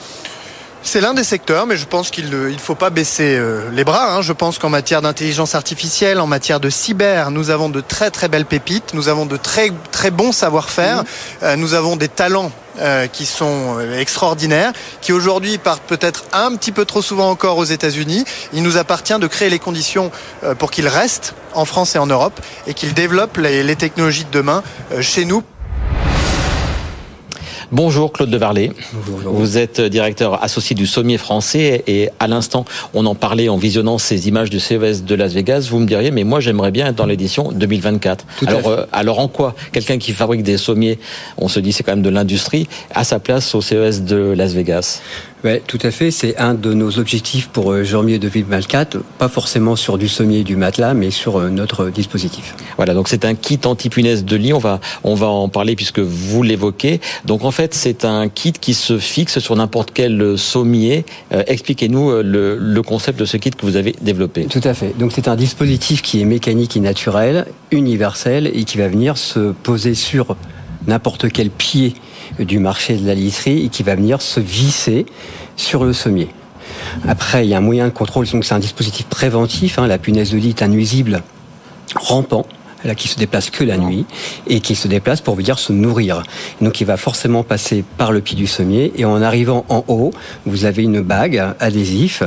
C'est 0.86 1.02
l'un 1.02 1.16
des 1.16 1.24
secteurs, 1.24 1.66
mais 1.66 1.78
je 1.78 1.86
pense 1.86 2.12
qu'il 2.12 2.30
ne 2.30 2.58
faut 2.60 2.76
pas 2.76 2.92
baisser 2.92 3.36
euh, 3.38 3.70
les 3.72 3.84
bras. 3.84 4.14
Hein. 4.14 4.22
Je 4.22 4.34
pense 4.34 4.60
qu'en 4.60 4.70
matière 4.70 5.02
d'intelligence 5.02 5.56
artificielle, 5.56 6.20
en 6.20 6.28
matière 6.28 6.60
de 6.60 6.70
cyber, 6.70 7.32
nous 7.32 7.50
avons 7.50 7.70
de 7.70 7.82
très 7.82 8.12
très 8.12 8.28
belles 8.28 8.46
pépites, 8.46 8.94
nous 8.94 9.10
avons 9.10 9.26
de 9.26 9.36
très 9.36 9.72
très 9.92 10.12
bons 10.12 10.32
savoir-faire, 10.32 11.02
mmh. 11.02 11.06
euh, 11.44 11.56
nous 11.56 11.74
avons 11.74 11.96
des 11.96 12.08
talents 12.08 12.52
euh, 12.80 13.08
qui 13.08 13.26
sont 13.26 13.80
extraordinaires, 13.98 14.74
qui 15.02 15.12
aujourd'hui 15.12 15.58
partent 15.58 15.84
peut-être 15.88 16.26
un 16.34 16.56
petit 16.56 16.72
peu 16.72 16.86
trop 16.86 17.02
souvent 17.02 17.32
encore 17.32 17.58
aux 17.58 17.66
États-Unis. 17.66 18.24
Il 18.54 18.62
nous 18.62 18.78
appartient 18.78 19.18
de 19.18 19.28
créer 19.28 19.50
les 19.50 19.60
conditions 19.60 20.12
pour 20.60 20.70
qu'ils 20.70 20.88
restent 20.88 21.34
en 21.54 21.66
France 21.66 21.96
et 21.96 22.00
en 22.00 22.08
Europe 22.08 22.40
et 22.68 22.76
qu'ils 22.76 22.94
développent 22.94 23.38
les, 23.38 23.64
les, 23.64 23.76
technologies 23.76 24.26
de 24.26 24.32
demain 24.32 24.62
chez 25.02 25.26
nous. 25.26 25.42
Bonjour 27.72 28.12
Claude 28.14 28.30
Devarlet. 28.30 28.72
Bonjour. 29.08 29.34
Vous 29.34 29.58
êtes 29.58 29.82
directeur 29.82 30.44
associé 30.44 30.76
du 30.76 30.86
Sommier 30.86 31.18
français 31.18 31.84
et 31.88 32.10
à 32.20 32.28
l'instant, 32.28 32.66
on 32.94 33.06
en 33.06 33.16
parlait 33.16 33.50
en 33.50 33.58
visionnant 33.58 33.98
ces 33.98 34.28
images 34.28 34.50
du 34.50 34.60
CES 34.60 35.04
de 35.04 35.16
Las 35.16 35.34
Vegas. 35.34 35.68
Vous 35.70 35.80
me 35.80 35.86
diriez, 35.86 36.12
mais 36.12 36.24
moi 36.24 36.40
j'aimerais 36.40 36.72
bien 36.72 36.88
être 36.88 36.96
dans 36.96 37.06
l'édition 37.06 37.52
2024. 37.52 38.26
alors, 38.48 38.68
euh, 38.68 38.86
alors 38.92 39.20
en 39.20 39.28
quoi? 39.28 39.56
Quelqu'un 39.72 39.98
qui 39.98 40.12
fabrique 40.12 40.44
des 40.44 40.58
sommiers, 40.58 41.00
on 41.38 41.48
se 41.48 41.60
dit 41.60 41.74
c'est 41.74 41.84
quand 41.84 41.94
même 41.94 42.02
de 42.02 42.10
l'industrie, 42.10 42.68
a 42.94 43.04
sa 43.04 43.20
place 43.20 43.56
au 43.56 43.62
CES 43.62 44.04
de 44.04 44.34
Las 44.36 44.54
Vegas 44.54 45.02
oui, 45.46 45.62
tout 45.68 45.78
à 45.84 45.92
fait. 45.92 46.10
C'est 46.10 46.38
un 46.38 46.56
de 46.56 46.74
nos 46.74 46.98
objectifs 46.98 47.50
pour 47.50 47.72
euh, 47.72 47.84
janvier 47.84 48.18
2024. 48.18 48.98
Pas 49.20 49.30
forcément 49.30 49.76
sur 49.76 50.00
du 50.00 50.08
sommier 50.08 50.40
et 50.40 50.44
du 50.44 50.56
matelas, 50.56 50.96
mais 50.96 51.12
sur 51.12 51.38
euh, 51.38 51.50
notre 51.50 51.92
dispositif. 51.92 52.56
Voilà, 52.78 52.96
donc 52.96 53.08
c'est 53.08 53.26
un 53.26 53.36
kit 53.36 53.60
anti-punaise 53.64 54.26
de 54.26 54.36
lit. 54.36 54.54
On 54.54 54.58
va, 54.58 54.80
on 55.04 55.14
va 55.14 55.28
en 55.28 55.48
parler 55.48 55.76
puisque 55.76 56.00
vous 56.00 56.42
l'évoquez. 56.42 57.00
Donc 57.26 57.44
en 57.44 57.52
fait, 57.52 57.76
c'est 57.76 58.06
un 58.06 58.28
kit 58.28 58.54
qui 58.54 58.74
se 58.74 58.98
fixe 58.98 59.38
sur 59.38 59.56
n'importe 59.56 59.92
quel 59.94 60.36
sommier. 60.36 61.06
Euh, 61.32 61.44
expliquez-nous 61.46 62.24
le, 62.24 62.58
le 62.58 62.82
concept 62.82 63.20
de 63.20 63.26
ce 63.26 63.38
kit 63.38 63.52
que 63.52 63.68
vous 63.68 63.76
avez 63.76 63.96
développé. 64.02 64.46
Tout 64.46 64.62
à 64.64 64.74
fait. 64.74 64.98
Donc 64.98 65.12
c'est 65.14 65.28
un 65.28 65.36
dispositif 65.36 66.02
qui 66.02 66.22
est 66.22 66.26
mécanique 66.26 66.76
et 66.76 66.80
naturel, 66.80 67.46
universel 67.70 68.48
et 68.52 68.64
qui 68.64 68.80
va 68.80 68.88
venir 68.88 69.16
se 69.16 69.52
poser 69.52 69.94
sur 69.94 70.36
n'importe 70.88 71.32
quel 71.32 71.50
pied 71.50 71.94
du 72.40 72.60
marché 72.60 72.98
de 72.98 73.06
la 73.06 73.16
literie 73.16 73.66
et 73.66 73.70
qui 73.70 73.84
va 73.84 73.96
venir 73.96 74.22
se 74.22 74.40
visser 74.40 75.06
sur 75.56 75.86
le 75.86 75.94
sommier. 75.94 76.30
Après, 77.08 77.46
il 77.46 77.50
y 77.50 77.54
a 77.54 77.58
un 77.58 77.62
moyen 77.62 77.86
de 77.86 77.92
contrôle, 77.92 78.28
donc 78.28 78.46
c'est 78.46 78.54
un 78.54 78.60
dispositif 78.60 79.06
préventif. 79.08 79.80
Hein, 79.80 79.88
la 79.88 79.98
punaise 79.98 80.32
de 80.32 80.38
lit 80.38 80.50
est 80.50 80.64
un 80.64 80.68
nuisible 80.68 81.22
rampant 81.96 82.46
là, 82.84 82.96
qui 82.96 83.08
se 83.08 83.18
déplace 83.18 83.50
que 83.50 83.64
la 83.64 83.78
nuit 83.78 84.06
et 84.48 84.60
qui 84.60 84.76
se 84.76 84.88
déplace 84.88 85.22
pour 85.22 85.36
dire 85.38 85.60
se 85.60 85.74
nourrir. 85.74 86.24
Donc 86.62 86.82
il 86.82 86.86
va 86.86 86.98
forcément 86.98 87.44
passer 87.44 87.84
par 87.98 88.12
le 88.12 88.22
pied 88.22 88.36
du 88.36 88.48
sommier 88.48 88.94
et 88.96 89.06
en 89.06 89.22
arrivant 89.22 89.66
en 89.70 89.84
haut, 89.88 90.12
vous 90.46 90.66
avez 90.66 90.84
une 90.84 91.02
bague 91.02 91.44
adhésif 91.60 92.24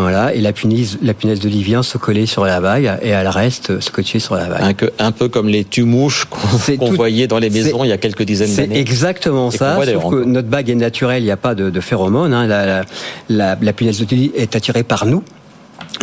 voilà, 0.00 0.32
et 0.32 0.40
la 0.40 0.52
punaise, 0.52 0.98
la 1.02 1.12
punaise 1.12 1.40
de 1.40 1.82
se 1.82 1.98
coller 1.98 2.26
sur 2.26 2.44
la 2.44 2.60
bague 2.60 2.98
et 3.02 3.08
elle 3.08 3.26
reste 3.26 3.80
scotchée 3.80 4.20
sur 4.20 4.36
la 4.36 4.46
bague. 4.46 4.90
Un, 5.00 5.10
peu 5.10 5.28
comme 5.28 5.48
les 5.48 5.64
tumouches 5.64 6.26
qu'on 6.26 6.92
voyait 6.92 7.26
dans 7.26 7.38
les 7.38 7.50
maisons 7.50 7.82
il 7.82 7.88
y 7.88 7.92
a 7.92 7.98
quelques 7.98 8.22
dizaines 8.22 8.54
d'années. 8.54 8.74
C'est 8.74 8.80
exactement 8.80 9.50
ça, 9.50 9.76
sauf 9.84 10.10
que 10.10 10.24
notre 10.24 10.48
bague 10.48 10.70
est 10.70 10.76
naturelle, 10.76 11.22
il 11.22 11.26
n'y 11.26 11.32
a 11.32 11.36
pas 11.36 11.56
de, 11.56 11.70
de 11.70 11.80
phéromones. 11.80 12.32
Hein. 12.32 12.46
La, 12.46 12.84
la, 13.28 13.58
la, 13.60 13.72
punaise 13.72 13.98
de 13.98 14.14
lit 14.14 14.30
est 14.36 14.54
attirée 14.54 14.84
par 14.84 15.04
nous, 15.04 15.24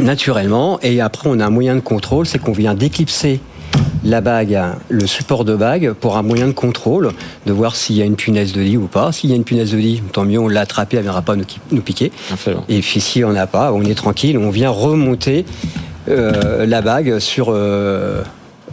naturellement, 0.01 0.77
et 0.81 0.99
après 0.99 1.29
on 1.29 1.39
a 1.39 1.45
un 1.45 1.49
moyen 1.49 1.75
de 1.75 1.81
contrôle, 1.81 2.25
c'est 2.25 2.39
qu'on 2.39 2.51
vient 2.51 2.73
d'éclipser 2.73 3.39
la 4.05 4.21
bague, 4.21 4.59
le 4.89 5.07
support 5.07 5.45
de 5.45 5.55
bague 5.55 5.93
pour 5.93 6.17
un 6.17 6.21
moyen 6.21 6.47
de 6.47 6.53
contrôle, 6.53 7.11
de 7.45 7.51
voir 7.51 7.75
s'il 7.75 7.95
y 7.95 8.01
a 8.01 8.05
une 8.05 8.15
punaise 8.15 8.53
de 8.53 8.61
lit 8.61 8.77
ou 8.77 8.87
pas. 8.87 9.11
S'il 9.11 9.31
y 9.31 9.33
a 9.33 9.35
une 9.35 9.43
punaise 9.43 9.71
de 9.71 9.77
lit, 9.77 10.01
tant 10.11 10.25
mieux, 10.25 10.39
on 10.39 10.47
l'a 10.47 10.61
attrapée, 10.61 10.97
elle 10.97 11.01
ne 11.01 11.05
viendra 11.05 11.21
pas 11.21 11.35
nous, 11.35 11.81
piquer. 11.81 12.11
Et 12.69 12.79
puis 12.81 13.01
si 13.01 13.23
on 13.23 13.33
n'a 13.33 13.47
pas, 13.47 13.73
on 13.73 13.81
est 13.81 13.95
tranquille, 13.95 14.37
on 14.37 14.51
vient 14.51 14.69
remonter 14.69 15.45
euh, 16.09 16.65
la 16.65 16.81
bague 16.81 17.19
sur... 17.19 17.47
Euh, 17.49 18.21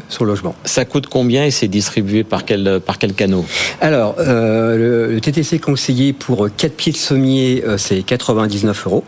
sur 0.08 0.24
le 0.24 0.32
logement. 0.32 0.54
Ça 0.64 0.84
coûte 0.84 1.06
combien 1.06 1.46
et 1.46 1.50
c'est 1.50 1.68
distribué 1.68 2.22
par 2.22 2.44
quel, 2.44 2.80
par 2.84 2.98
quel 2.98 3.14
canot? 3.14 3.46
Alors, 3.80 4.16
euh, 4.18 5.08
le, 5.10 5.20
TTC 5.20 5.58
conseillé 5.58 6.12
pour 6.12 6.48
4 6.54 6.74
pieds 6.74 6.92
de 6.92 6.98
sommier, 6.98 7.64
c'est 7.78 8.02
99 8.02 8.86
euros. 8.86 9.04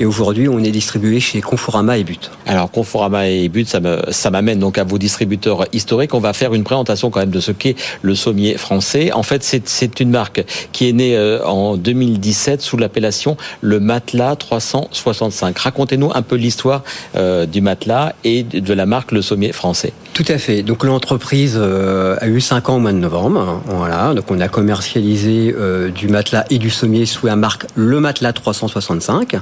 Et 0.00 0.06
aujourd'hui, 0.06 0.48
on 0.48 0.58
est 0.58 0.70
distribué 0.70 1.20
chez 1.20 1.40
Conforama 1.40 1.98
et 1.98 2.04
But. 2.04 2.30
Alors, 2.46 2.70
Conforama 2.70 3.28
et 3.28 3.48
But, 3.48 3.68
ça 3.68 4.30
m'amène 4.30 4.58
donc 4.58 4.78
à 4.78 4.84
vos 4.84 4.98
distributeurs 4.98 5.66
historiques. 5.72 6.14
On 6.14 6.20
va 6.20 6.32
faire 6.32 6.54
une 6.54 6.64
présentation 6.64 7.10
quand 7.10 7.20
même 7.20 7.30
de 7.30 7.40
ce 7.40 7.52
qu'est 7.52 7.76
le 8.02 8.14
sommier 8.14 8.56
français. 8.56 9.12
En 9.12 9.22
fait, 9.22 9.42
c'est 9.42 10.00
une 10.00 10.10
marque 10.10 10.44
qui 10.72 10.88
est 10.88 10.92
née 10.92 11.16
euh, 11.16 11.44
en 11.44 11.76
2017 11.76 12.60
sous 12.60 12.76
l'appellation 12.76 13.36
le 13.60 13.80
Matelas 13.80 14.36
365. 14.36 15.58
Racontez-nous 15.58 16.10
un 16.14 16.22
peu 16.22 16.36
l'histoire 16.36 16.82
euh, 17.16 17.46
du 17.46 17.60
matelas 17.60 18.14
et 18.24 18.42
de 18.42 18.74
la 18.74 18.86
marque 18.86 19.12
le 19.12 19.22
sommier 19.22 19.52
français. 19.52 19.92
Tout 20.12 20.24
à 20.28 20.38
fait. 20.38 20.62
Donc 20.62 20.84
l'entreprise 20.84 21.56
euh, 21.56 22.16
a 22.20 22.28
eu 22.28 22.40
5 22.40 22.68
ans 22.68 22.76
au 22.76 22.78
mois 22.78 22.92
de 22.92 22.98
novembre. 22.98 23.62
Voilà. 23.66 24.14
Donc 24.14 24.30
on 24.30 24.40
a 24.40 24.48
commercialisé 24.48 25.54
du 25.94 26.08
matelas 26.08 26.44
et 26.50 26.58
du 26.58 26.70
sommier 26.70 27.06
sous 27.06 27.26
la 27.26 27.36
marque 27.36 27.66
le 27.74 28.00
Matelas 28.00 28.32
365. 28.32 29.36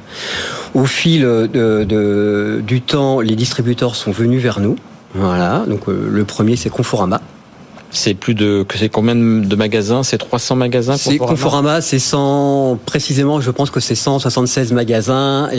Au 0.75 0.85
fil 0.85 1.23
de, 1.23 2.63
du 2.67 2.81
temps, 2.81 3.21
les 3.21 3.37
distributeurs 3.37 3.95
sont 3.95 4.11
venus 4.11 4.43
vers 4.43 4.61
nous. 4.61 4.77
Voilà. 5.15 5.65
Donc 5.67 5.89
euh, 5.89 6.09
le 6.11 6.25
premier, 6.25 6.57
c'est 6.57 6.71
Conforama. 6.71 7.21
C'est 7.93 8.15
plus 8.15 8.35
de 8.35 8.65
que 8.67 8.79
c'est 8.79 8.89
combien 8.89 9.15
de 9.15 9.57
magasins? 9.57 10.03
C'est 10.03 10.19
300 10.19 10.57
magasins 10.57 10.97
C'est 10.97 11.19
Conforama, 11.19 11.81
c'est 11.81 11.99
100 11.99 12.79
précisément, 12.87 13.41
je 13.41 13.51
pense 13.51 13.71
que 13.71 13.81
c'est 13.81 13.95
176 13.95 14.73
magasins 14.73 15.49
et, 15.53 15.59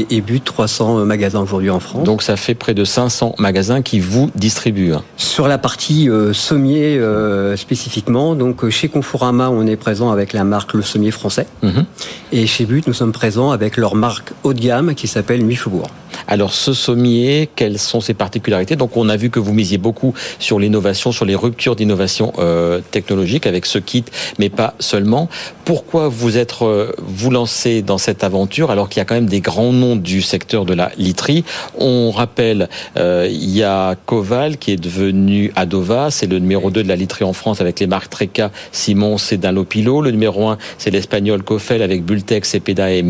et, 0.00 0.06
et 0.16 0.20
but 0.20 0.44
300 0.44 1.04
magasins 1.04 1.40
aujourd'hui 1.40 1.70
en 1.70 1.80
France. 1.80 2.04
Donc 2.04 2.22
ça 2.22 2.36
fait 2.36 2.54
près 2.54 2.74
de 2.74 2.84
500 2.84 3.34
magasins 3.38 3.82
qui 3.82 3.98
vous 4.00 4.30
distribuent. 4.34 4.94
Sur 5.16 5.48
la 5.48 5.58
partie 5.58 6.08
euh, 6.08 6.32
sommier 6.32 6.96
euh, 6.98 7.56
spécifiquement, 7.56 8.34
donc 8.34 8.62
euh, 8.64 8.70
chez 8.70 8.88
Conforama, 8.88 9.50
on 9.50 9.66
est 9.66 9.76
présent 9.76 10.10
avec 10.10 10.32
la 10.32 10.44
marque 10.44 10.74
Le 10.74 10.82
Sommier 10.82 11.10
français 11.10 11.46
Mhm. 11.62 11.84
et 12.32 12.46
chez 12.46 12.66
But, 12.66 12.86
nous 12.86 12.92
sommes 12.92 13.12
présents 13.12 13.50
avec 13.50 13.76
leur 13.76 13.94
marque 13.94 14.32
haut 14.44 14.52
de 14.54 14.60
gamme 14.60 14.94
qui 14.94 15.08
s'appelle 15.08 15.42
Nuit 15.44 15.56
Faubourg. 15.56 15.88
Alors 16.28 16.52
ce 16.54 16.72
sommier, 16.72 17.48
quelles 17.54 17.78
sont 17.78 18.00
ses 18.00 18.14
particularités? 18.14 18.76
Donc 18.76 18.96
on 18.96 19.08
a 19.08 19.16
vu 19.16 19.30
que 19.30 19.40
vous 19.40 19.52
misiez 19.52 19.78
beaucoup 19.78 20.14
sur 20.38 20.58
l'innovation, 20.58 21.12
sur 21.12 21.24
les 21.24 21.34
ruptures 21.34 21.76
d'innovation 21.76 22.32
euh, 22.38 22.80
technologique 22.90 23.46
avec 23.46 23.66
ce 23.66 23.78
kit, 23.78 24.04
mais 24.38 24.48
pas 24.48 24.74
seulement. 24.78 25.28
Pourquoi 25.64 26.08
vous 26.08 26.36
êtes 26.38 26.54
euh, 26.62 26.92
vous 26.98 27.30
lancez 27.30 27.82
dans 27.82 27.98
cette 27.98 28.24
aventure 28.24 28.70
alors 28.70 28.88
qu'il 28.88 29.00
y 29.00 29.02
a 29.02 29.04
quand 29.04 29.14
même 29.14 29.28
des 29.28 29.40
grands 29.40 29.72
noms 29.72 29.96
du 29.96 30.22
secteur 30.22 30.64
de 30.64 30.74
la 30.74 30.92
literie? 30.96 31.44
On 31.78 32.10
rappelle, 32.10 32.68
euh, 32.96 33.28
il 33.30 33.50
y 33.50 33.62
a 33.62 33.94
Coval 34.06 34.58
qui 34.58 34.72
est 34.72 34.76
devenu 34.76 35.52
Adova, 35.56 36.10
c'est 36.10 36.26
le 36.26 36.38
numéro 36.38 36.70
2 36.70 36.82
de 36.82 36.88
la 36.88 36.96
literie 36.96 37.24
en 37.24 37.32
France 37.32 37.60
avec 37.60 37.80
les 37.80 37.86
marques 37.86 38.10
Treca, 38.10 38.50
Simon, 38.72 39.18
c'est 39.18 39.36
Dunlopilo. 39.36 40.00
Le 40.00 40.10
numéro 40.10 40.48
1, 40.48 40.58
c'est 40.78 40.90
l'espagnol 40.90 41.42
Cofel 41.42 41.82
avec 41.82 42.04
Bultex, 42.04 42.50
Cepeda 42.50 42.92
et 42.92 43.02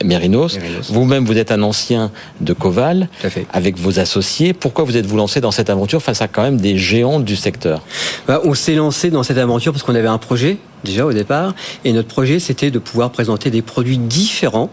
M- 0.00 0.08
Merinos. 0.08 0.56
Merinos. 0.56 0.90
Vous-même, 0.90 1.24
vous 1.24 1.36
êtes 1.38 1.52
un 1.52 1.62
ancien 1.62 2.10
de 2.40 2.52
Coval 2.52 3.08
avec 3.52 3.78
vos 3.78 3.98
associés. 3.98 4.52
Pourquoi 4.52 4.84
vous 4.84 4.96
êtes-vous 4.96 5.16
lancé 5.16 5.40
dans 5.40 5.50
cette 5.50 5.70
aventure 5.70 6.02
face 6.02 6.22
à 6.22 6.28
quand 6.28 6.42
même 6.42 6.60
des 6.60 6.76
géants 6.78 7.20
du 7.20 7.36
secteur? 7.36 7.82
Bah, 8.26 8.40
on 8.44 8.54
s'est 8.54 8.74
lancé 8.74 9.10
dans 9.10 9.22
cette 9.22 9.38
aventure 9.38 9.72
parce 9.72 9.82
qu'on 9.82 9.94
avait 9.94 10.08
un 10.08 10.18
projet 10.18 10.58
déjà 10.84 11.04
au 11.04 11.12
départ, 11.12 11.54
et 11.84 11.92
notre 11.92 12.06
projet 12.06 12.38
c'était 12.38 12.70
de 12.70 12.78
pouvoir 12.78 13.10
présenter 13.10 13.50
des 13.50 13.62
produits 13.62 13.98
différents 13.98 14.70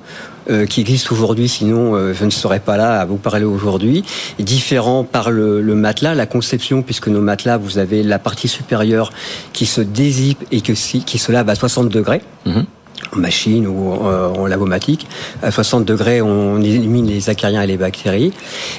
euh, 0.52 0.68
qui 0.68 0.82
existent 0.82 1.16
aujourd'hui, 1.16 1.50
sinon 1.50 1.96
euh, 1.96 2.14
je 2.14 2.26
ne 2.26 2.30
serais 2.30 2.60
pas 2.60 2.78
là 2.78 3.00
à 3.02 3.06
vous 3.06 3.16
parler 3.18 3.44
aujourd'hui. 3.46 4.04
Différents 4.38 5.04
par 5.04 5.32
le, 5.32 5.62
le 5.62 5.74
matelas, 5.74 6.14
la 6.14 6.28
conception, 6.28 6.84
puisque 6.84 7.08
nos 7.08 7.22
matelas, 7.22 7.58
vous 7.58 7.80
avez 7.80 8.04
la 8.04 8.20
partie 8.20 8.48
supérieure 8.48 9.12
qui 9.52 9.66
se 9.66 9.82
dézippe 9.82 10.44
et 10.52 10.62
que, 10.62 10.74
qui 10.74 11.18
se 11.18 11.32
lave 11.32 11.50
à 11.50 11.56
60 11.56 11.90
degrés. 11.90 12.22
Mhm. 12.46 12.66
En 13.14 13.20
machine 13.20 13.68
ou 13.68 13.94
euh, 13.94 14.30
en 14.30 14.46
lavomatique. 14.48 15.08
À 15.42 15.52
60 15.52 15.86
degrés, 15.86 16.22
on 16.22 16.62
élimine 16.62 17.08
les 17.08 17.30
acariens 17.30 17.62
et 17.62 17.68
les 17.68 17.78
bactéries. 17.78 18.34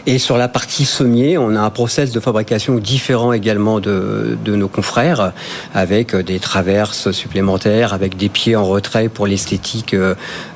Et 0.07 0.18
sur 0.18 0.37
la 0.37 0.48
partie 0.48 0.85
sommier, 0.85 1.38
on 1.38 1.55
a 1.55 1.61
un 1.61 1.70
process 1.70 2.12
de 2.12 2.20
fabrication 2.20 2.76
différent 2.79 3.33
également 3.33 3.81
de, 3.81 4.37
de 4.44 4.57
nos 4.57 4.68
confrères, 4.68 5.33
avec 5.74 6.14
des 6.14 6.38
traverses 6.38 7.11
supplémentaires, 7.12 7.92
avec 7.92 8.16
des 8.16 8.29
pieds 8.29 8.57
en 8.57 8.64
retrait 8.64 9.09
pour 9.09 9.26
l'esthétique 9.26 9.94
euh, 9.94 10.14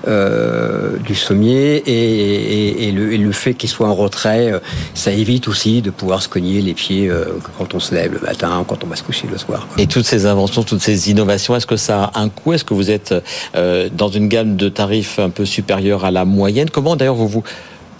euh, 0.09 0.97
du 0.99 1.15
sommier. 1.15 1.83
Et, 1.87 2.91
le, 2.93 3.17
le 3.17 3.33
fait 3.33 3.55
qu'il 3.55 3.69
soit 3.69 3.89
en 3.89 3.95
retrait, 3.95 4.53
euh, 4.53 4.59
ça 4.95 5.13
évite 5.13 5.49
aussi 5.49 5.83
de 5.83 5.91
pouvoir 5.91 6.23
se 6.23 6.29
cogner 6.29 6.61
les 6.61 6.75
pieds 6.75 7.09
euh, 7.09 7.25
quand 7.59 7.75
on 7.75 7.81
se 7.81 7.95
lève 7.95 8.13
le 8.13 8.21
matin, 8.21 8.65
quand 8.67 8.83
on 8.85 8.87
va 8.87 8.97
se 8.97 9.03
coucher 9.03 9.29
le 9.31 9.39
soir. 9.39 9.67
Et 9.79 9.87
toutes 9.87 10.07
ces 10.07 10.27
inventions, 10.27 10.63
toutes 10.63 10.81
ces 10.81 11.11
innovations, 11.11 11.55
est-ce 11.57 11.67
que 11.67 11.77
ça 11.77 12.11
a 12.15 12.21
un 12.21 12.29
coût? 12.29 12.53
Est-ce 12.53 12.65
que 12.65 12.75
vous 12.75 12.91
êtes 12.91 13.13
euh, 13.13 13.21
dans 13.55 14.09
une 14.09 14.29
gamme 14.29 14.57
de 14.57 14.69
tarifs 14.69 15.19
un 15.19 15.31
peu 15.31 15.45
supérieure 15.45 16.05
à 16.05 16.11
la 16.11 16.25
moyenne. 16.25 16.71
Comment 16.71 16.97
d'ailleurs 16.97 17.15
vous 17.15 17.29
vous 17.29 17.45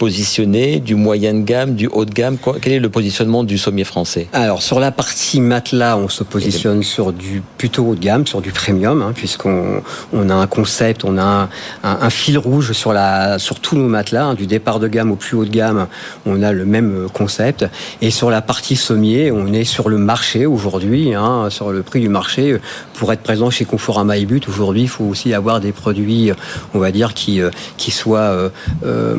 positionnez 0.01 0.79
du 0.79 0.95
moyen 0.95 1.35
de 1.35 1.41
gamme, 1.41 1.75
du 1.75 1.85
haut 1.85 2.05
de 2.05 2.11
gamme 2.11 2.37
Quel 2.59 2.73
est 2.73 2.79
le 2.79 2.89
positionnement 2.89 3.43
du 3.43 3.59
sommier 3.59 3.83
français? 3.83 4.27
Alors 4.33 4.63
sur 4.63 4.79
la 4.79 4.91
partie 4.91 5.39
matelas, 5.39 5.95
on 5.95 6.09
se 6.09 6.23
positionne 6.23 6.81
sur 6.81 7.13
du 7.13 7.43
plutôt 7.59 7.83
haut 7.83 7.93
de 7.93 7.99
gamme, 7.99 8.25
sur 8.25 8.41
du 8.41 8.51
premium, 8.51 9.03
hein, 9.03 9.11
puisqu'on 9.13 9.83
on 10.11 10.27
a 10.31 10.33
un 10.33 10.47
concept, 10.47 11.05
on 11.05 11.19
a 11.19 11.49
un, 11.83 12.09
fil 12.09 12.39
rouge 12.39 12.71
sur 12.71 12.93
la 12.93 13.37
sur 13.37 13.59
tous 13.59 13.75
nos 13.75 13.87
matelas, 13.87 14.23
hein, 14.23 14.33
du 14.33 14.47
départ 14.47 14.79
de 14.79 14.87
gamme 14.87 15.11
au 15.11 15.15
plus 15.15 15.37
haut 15.37 15.45
de 15.45 15.51
gamme, 15.51 15.85
on 16.25 16.41
a 16.41 16.51
le 16.51 16.65
même 16.65 17.05
euh, 17.05 17.07
concept. 17.07 17.67
Et 18.01 18.09
sur 18.09 18.31
la 18.31 18.41
partie 18.41 18.77
sommier, 18.77 19.31
on 19.31 19.53
est 19.53 19.65
sur 19.65 19.87
le 19.87 19.99
marché 19.99 20.47
aujourd'hui, 20.47 21.13
hein, 21.13 21.51
sur 21.51 21.71
le 21.71 21.83
prix 21.83 21.99
du 21.99 22.09
marché. 22.09 22.57
Pour 22.95 23.13
être 23.13 23.21
présent 23.21 23.51
chez 23.51 23.65
Conforama 23.65 24.17
et 24.17 24.25
But, 24.25 24.49
aujourd'hui, 24.49 24.81
il 24.81 24.89
faut 24.89 25.05
aussi 25.05 25.31
avoir 25.35 25.59
des 25.59 25.73
produits, 25.73 26.31
on 26.73 26.79
va 26.79 26.91
dire, 26.91 27.13
qui 27.13 27.39
euh, 27.39 27.51
qui 27.77 27.91
soient 27.91 28.49
euh, 28.83 29.15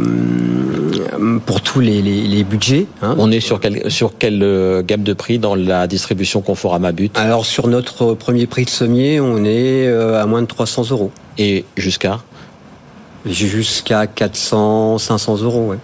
pour 1.46 1.60
tous 1.60 1.80
les, 1.80 2.02
les, 2.02 2.22
les 2.22 2.44
budgets. 2.44 2.86
hein. 3.02 3.14
On 3.18 3.30
est 3.30 3.40
sur, 3.40 3.60
quel, 3.60 3.90
sur 3.90 4.16
quelle 4.18 4.42
euh, 4.42 4.82
gamme 4.82 5.02
de 5.02 5.12
prix 5.12 5.38
dans 5.38 5.54
la 5.54 5.86
distribution 5.86 6.40
Conforama 6.42 6.92
But? 6.92 7.16
Alors 7.18 7.44
sur 7.46 7.68
notre 7.68 8.14
premier 8.14 8.46
prix 8.46 8.64
de 8.64 8.70
sommier, 8.70 9.20
on 9.20 9.44
est 9.44 9.86
euh, 9.86 10.20
à 10.22 10.26
moins 10.26 10.42
de 10.42 10.46
300 10.46 10.90
euros. 10.90 11.10
et 11.38 11.64
jusqu'à? 11.76 12.20
Jusqu'à 13.24 14.06
400, 14.08 14.98
500 14.98 15.42
euros, 15.42 15.66
ouais. 15.70 15.78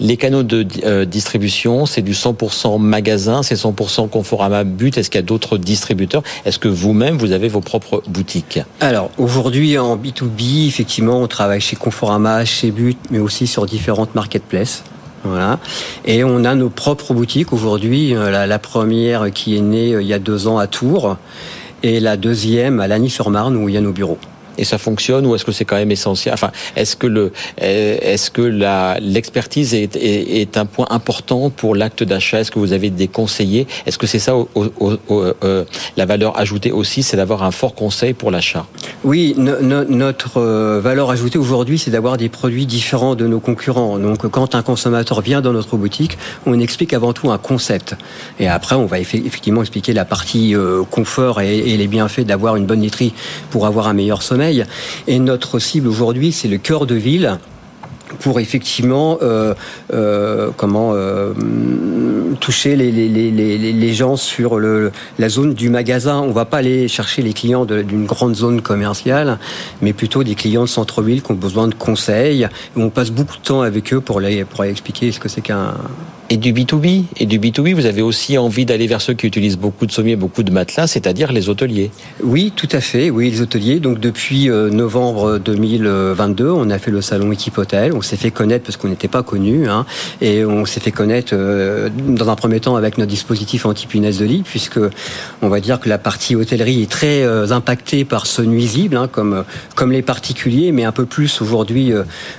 Les 0.00 0.16
canaux 0.16 0.42
de 0.42 0.66
euh, 0.84 1.04
distribution, 1.04 1.86
c'est 1.86 2.02
du 2.02 2.12
100% 2.12 2.80
magasin, 2.80 3.42
c'est 3.42 3.54
100% 3.54 4.08
Conforama 4.08 4.64
But. 4.64 4.98
Est-ce 4.98 5.10
qu'il 5.10 5.18
y 5.18 5.24
a 5.24 5.26
d'autres 5.26 5.58
distributeurs? 5.58 6.22
Est-ce 6.44 6.58
que 6.58 6.68
vous-même, 6.68 7.16
vous 7.16 7.32
avez 7.32 7.48
vos 7.48 7.60
propres 7.60 8.02
boutiques? 8.08 8.60
Alors 8.80 9.10
aujourd'hui 9.18 9.78
en 9.78 9.96
B2B, 9.96 10.66
effectivement, 10.66 11.20
on 11.20 11.28
travaille 11.28 11.60
chez 11.60 11.76
Conforama, 11.76 12.44
chez 12.44 12.70
But, 12.70 12.98
mais 13.10 13.18
aussi 13.18 13.46
sur 13.46 13.66
différentes 13.66 14.14
marketplaces. 14.14 14.84
Et 16.04 16.24
on 16.24 16.44
a 16.44 16.54
nos 16.54 16.68
propres 16.68 17.14
boutiques 17.14 17.52
aujourd'hui. 17.52 18.14
Euh, 18.14 18.46
La, 18.46 18.58
première 18.58 19.30
qui 19.32 19.56
est 19.56 19.60
née 19.60 19.94
euh, 19.94 20.02
il 20.02 20.08
y 20.08 20.12
a 20.12 20.18
deux 20.18 20.48
ans 20.48 20.58
à 20.58 20.66
Tours 20.66 21.16
et 21.82 22.00
la 22.00 22.16
deuxième 22.16 22.80
à 22.80 22.88
Lagny-sur-Marne 22.88 23.56
où 23.56 23.68
il 23.68 23.74
y 23.74 23.78
a 23.78 23.80
nos 23.80 23.92
bureaux. 23.92 24.18
Et 24.58 24.64
ça 24.64 24.78
fonctionne 24.78 25.26
ou 25.26 25.34
est-ce 25.34 25.44
que 25.44 25.52
c'est 25.52 25.64
quand 25.64 25.76
même 25.76 25.90
essentiel? 25.90 26.34
Enfin, 26.34 26.50
est-ce 26.76 26.96
que 26.96 27.06
le, 27.06 27.32
euh, 27.62 27.96
est-ce 28.00 28.30
que 28.30 28.42
la 28.42 28.98
l'expertise 29.00 29.74
est, 29.74 29.96
est, 29.96 30.56
un 30.56 30.66
point 30.66 30.86
important 30.90 31.50
pour 31.50 31.74
l'acte 31.74 32.02
d'achat? 32.02 32.40
Est-ce 32.40 32.50
que 32.50 32.58
vous 32.58 32.72
avez 32.72 32.90
des 32.90 33.08
conseillers? 33.08 33.66
Est-ce 33.86 33.98
que 33.98 34.06
c'est 34.06 34.18
ça 34.18 34.34
euh, 34.36 35.64
la 35.96 36.06
valeur 36.06 36.38
ajoutée 36.38 36.72
aussi, 36.72 37.02
c'est 37.02 37.16
d'avoir 37.16 37.42
un 37.42 37.50
fort 37.50 37.74
conseil 37.74 38.12
pour 38.12 38.30
l'achat? 38.30 38.66
Oui, 39.04 39.34
no- 39.36 39.60
no- 39.60 39.84
notre 39.84 40.38
euh, 40.38 40.80
valeur 40.82 41.10
ajoutée 41.10 41.38
aujourd'hui, 41.38 41.78
c'est 41.78 41.90
d'avoir 41.90 42.16
des 42.16 42.28
produits 42.28 42.66
différents 42.66 43.14
de 43.14 43.26
nos 43.26 43.40
concurrents. 43.40 43.98
Donc, 43.98 44.26
quand 44.28 44.54
un 44.54 44.62
consommateur 44.62 45.20
vient 45.20 45.40
dans 45.40 45.52
notre 45.52 45.76
boutique, 45.76 46.18
on 46.46 46.58
explique 46.60 46.92
avant 46.92 47.12
tout 47.12 47.30
un 47.30 47.38
concept. 47.38 47.96
Et 48.38 48.48
après, 48.48 48.76
on 48.76 48.86
va 48.86 48.98
effe- 49.00 49.24
effectivement 49.26 49.62
expliquer 49.62 49.92
la 49.92 50.04
partie 50.04 50.54
confort 50.90 51.40
et, 51.40 51.58
et 51.58 51.76
les 51.76 51.86
bienfaits 51.86 52.26
d'avoir 52.30 52.56
une 52.56 52.66
bonne 52.66 52.82
literie 52.82 53.12
pour 53.50 53.66
avoir 53.66 53.88
un 53.88 53.94
meilleur 53.94 54.22
sommeil. 54.22 54.41
Et 55.06 55.18
notre 55.18 55.58
cible 55.58 55.88
aujourd'hui, 55.88 56.32
c'est 56.32 56.48
le 56.48 56.58
cœur 56.58 56.86
de 56.86 56.94
ville 56.94 57.38
pour 58.18 58.40
effectivement 58.40 59.18
euh, 59.22 59.54
euh, 59.92 60.50
comment 60.56 60.92
euh, 60.94 61.32
toucher 62.40 62.76
les, 62.76 63.92
gens 63.92 64.16
sur 64.16 64.58
la 64.60 65.28
zone 65.28 65.54
du 65.54 65.68
magasin. 65.68 66.20
On 66.20 66.32
va 66.32 66.44
pas 66.44 66.58
aller 66.58 66.88
chercher 66.88 67.22
les 67.22 67.32
clients 67.32 67.64
d'une 67.64 68.06
grande 68.06 68.34
zone 68.34 68.62
commerciale, 68.62 69.38
mais 69.80 69.92
plutôt 69.92 70.24
des 70.24 70.34
clients 70.34 70.62
de 70.62 70.68
centre-ville 70.68 71.22
qui 71.22 71.32
ont 71.32 71.36
besoin 71.36 71.68
de 71.68 71.74
conseils. 71.74 72.48
On 72.76 72.90
passe 72.90 73.10
beaucoup 73.10 73.36
de 73.36 73.42
temps 73.42 73.62
avec 73.62 73.92
eux 73.92 74.00
pour 74.00 74.20
les 74.20 74.44
pour 74.44 74.62
aller 74.62 74.70
expliquer 74.70 75.12
ce 75.12 75.20
que 75.20 75.28
c'est 75.28 75.42
qu'un 75.42 75.74
Et 76.32 76.38
du 76.38 76.54
B2B 76.54 77.04
Et 77.18 77.26
du 77.26 77.38
B2B, 77.38 77.74
vous 77.74 77.84
avez 77.84 78.00
aussi 78.00 78.38
envie 78.38 78.64
d'aller 78.64 78.86
vers 78.86 79.02
ceux 79.02 79.12
qui 79.12 79.26
utilisent 79.26 79.58
beaucoup 79.58 79.84
de 79.84 79.92
sommiers, 79.92 80.16
beaucoup 80.16 80.42
de 80.42 80.50
matelas, 80.50 80.86
c'est-à-dire 80.86 81.30
les 81.30 81.50
hôteliers. 81.50 81.90
Oui, 82.22 82.54
tout 82.56 82.70
à 82.72 82.80
fait. 82.80 83.10
Oui, 83.10 83.30
les 83.30 83.42
hôteliers. 83.42 83.80
Donc 83.80 84.00
depuis 84.00 84.48
euh, 84.48 84.70
novembre 84.70 85.36
2022, 85.36 86.48
on 86.48 86.70
a 86.70 86.78
fait 86.78 86.90
le 86.90 87.02
salon 87.02 87.32
Équipe 87.32 87.58
Hôtel. 87.58 87.92
On 87.92 88.00
s'est 88.00 88.16
fait 88.16 88.30
connaître 88.30 88.64
parce 88.64 88.78
qu'on 88.78 88.88
n'était 88.88 89.08
pas 89.08 89.22
connu, 89.22 89.68
hein, 89.68 89.84
et 90.22 90.42
on 90.46 90.64
s'est 90.64 90.80
fait 90.80 90.90
connaître 90.90 91.34
euh, 91.34 91.90
dans 92.08 92.30
un 92.30 92.34
premier 92.34 92.60
temps 92.60 92.76
avec 92.76 92.96
notre 92.96 93.10
dispositif 93.10 93.66
anti-punaise 93.66 94.18
de 94.18 94.24
lit, 94.24 94.42
puisque 94.42 94.80
on 95.42 95.50
va 95.50 95.60
dire 95.60 95.80
que 95.80 95.90
la 95.90 95.98
partie 95.98 96.34
hôtellerie 96.34 96.80
est 96.80 96.90
très 96.90 97.24
euh, 97.24 97.50
impactée 97.50 98.06
par 98.06 98.24
ce 98.24 98.40
nuisible, 98.40 98.96
hein, 98.96 99.06
comme 99.06 99.44
comme 99.74 99.92
les 99.92 100.00
particuliers, 100.00 100.72
mais 100.72 100.84
un 100.84 100.92
peu 100.92 101.04
plus 101.04 101.42
aujourd'hui 101.42 101.92